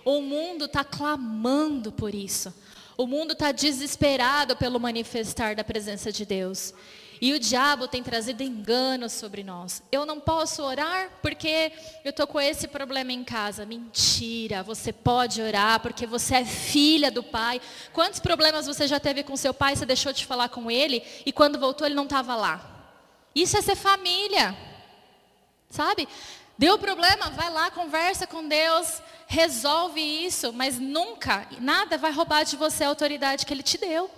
O 0.10 0.24
mundo 0.24 0.66
está 0.66 0.84
clamando 0.84 1.92
por 1.92 2.16
isso. 2.16 2.52
O 2.98 3.06
mundo 3.06 3.34
está 3.34 3.52
desesperado 3.52 4.56
pelo 4.58 4.80
manifestar 4.80 5.56
da 5.56 5.64
presença 5.64 6.12
de 6.12 6.26
Deus. 6.26 6.74
E 7.22 7.32
o 7.32 7.40
diabo 7.40 7.88
tem 7.88 8.02
trazido 8.02 8.42
engano 8.42 9.08
sobre 9.08 9.44
nós. 9.44 9.84
Eu 9.92 10.08
não 10.08 10.20
posso 10.20 10.64
orar 10.64 11.12
porque 11.22 11.72
eu 12.04 12.10
estou 12.10 12.26
com 12.26 12.42
esse 12.42 12.68
problema 12.68 13.12
em 13.12 13.24
casa. 13.24 13.68
Mentira, 13.68 14.64
você 14.64 14.92
pode 14.92 15.44
orar 15.44 15.80
porque 15.80 16.08
você 16.08 16.38
é 16.38 16.44
filha 16.44 17.12
do 17.12 17.22
pai. 17.22 17.62
Quantos 17.94 18.20
problemas 18.20 18.66
você 18.66 18.88
já 18.88 19.00
teve 19.00 19.22
com 19.22 19.38
seu 19.38 19.54
pai, 19.54 19.76
você 19.76 19.86
deixou 19.86 20.12
de 20.12 20.26
falar 20.26 20.50
com 20.50 20.72
ele 20.72 21.04
e 21.24 21.32
quando 21.32 21.60
voltou 21.60 21.86
ele 21.86 21.94
não 21.94 22.06
estava 22.06 22.36
lá? 22.36 22.98
Isso 23.36 23.56
é 23.56 23.62
ser 23.62 23.76
família. 23.76 24.58
Sabe? 25.70 26.08
Deu 26.60 26.78
problema, 26.78 27.30
vai 27.30 27.50
lá, 27.50 27.72
conversa 27.72 28.28
com 28.28 28.46
Deus, 28.46 29.02
resolve 29.28 30.02
isso, 30.02 30.52
mas 30.52 30.78
nunca, 30.78 31.48
nada 31.62 31.98
vai 31.98 32.12
roubar 32.12 32.44
de 32.44 32.58
você 32.58 32.84
a 32.84 32.90
autoridade 32.90 33.46
que 33.46 33.54
Ele 33.54 33.64
te 33.64 33.78
deu. 33.78 34.12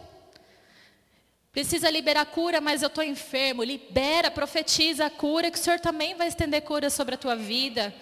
Precisa 1.51 1.87
liberar 1.91 2.25
cura, 2.25 2.59
mas 2.59 2.81
eu 2.81 2.87
estou 2.87 3.03
enfermo. 3.03 3.61
Libera, 3.61 4.31
profetiza 4.31 5.05
a 5.05 5.09
cura, 5.11 5.51
que 5.51 5.59
o 5.59 5.61
Senhor 5.61 5.79
também 5.79 6.15
vai 6.15 6.29
estender 6.29 6.63
cura 6.63 6.89
sobre 6.89 7.13
a 7.13 7.17
tua 7.19 7.35
vida. 7.35 7.93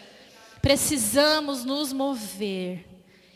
Precisamos 0.62 1.66
nos 1.66 1.92
mover 1.92 2.88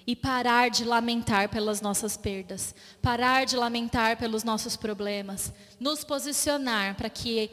e 0.07 0.15
parar 0.15 0.69
de 0.69 0.85
lamentar 0.85 1.49
pelas 1.49 1.81
nossas 1.81 2.15
perdas, 2.15 2.73
parar 3.01 3.45
de 3.45 3.57
lamentar 3.57 4.15
pelos 4.15 4.45
nossos 4.45 4.77
problemas, 4.77 5.51
nos 5.81 6.05
posicionar 6.05 6.95
para 6.95 7.09
que 7.09 7.51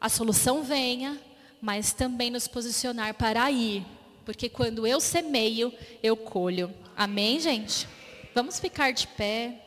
a 0.00 0.08
solução 0.08 0.62
venha, 0.62 1.20
mas 1.64 1.94
também 1.94 2.30
nos 2.30 2.46
posicionar 2.46 3.14
para 3.14 3.50
ir, 3.50 3.86
porque 4.22 4.50
quando 4.50 4.86
eu 4.86 5.00
semeio, 5.00 5.72
eu 6.02 6.14
colho. 6.14 6.70
Amém, 6.94 7.40
gente? 7.40 7.88
Vamos 8.34 8.60
ficar 8.60 8.90
de 8.90 9.06
pé. 9.06 9.63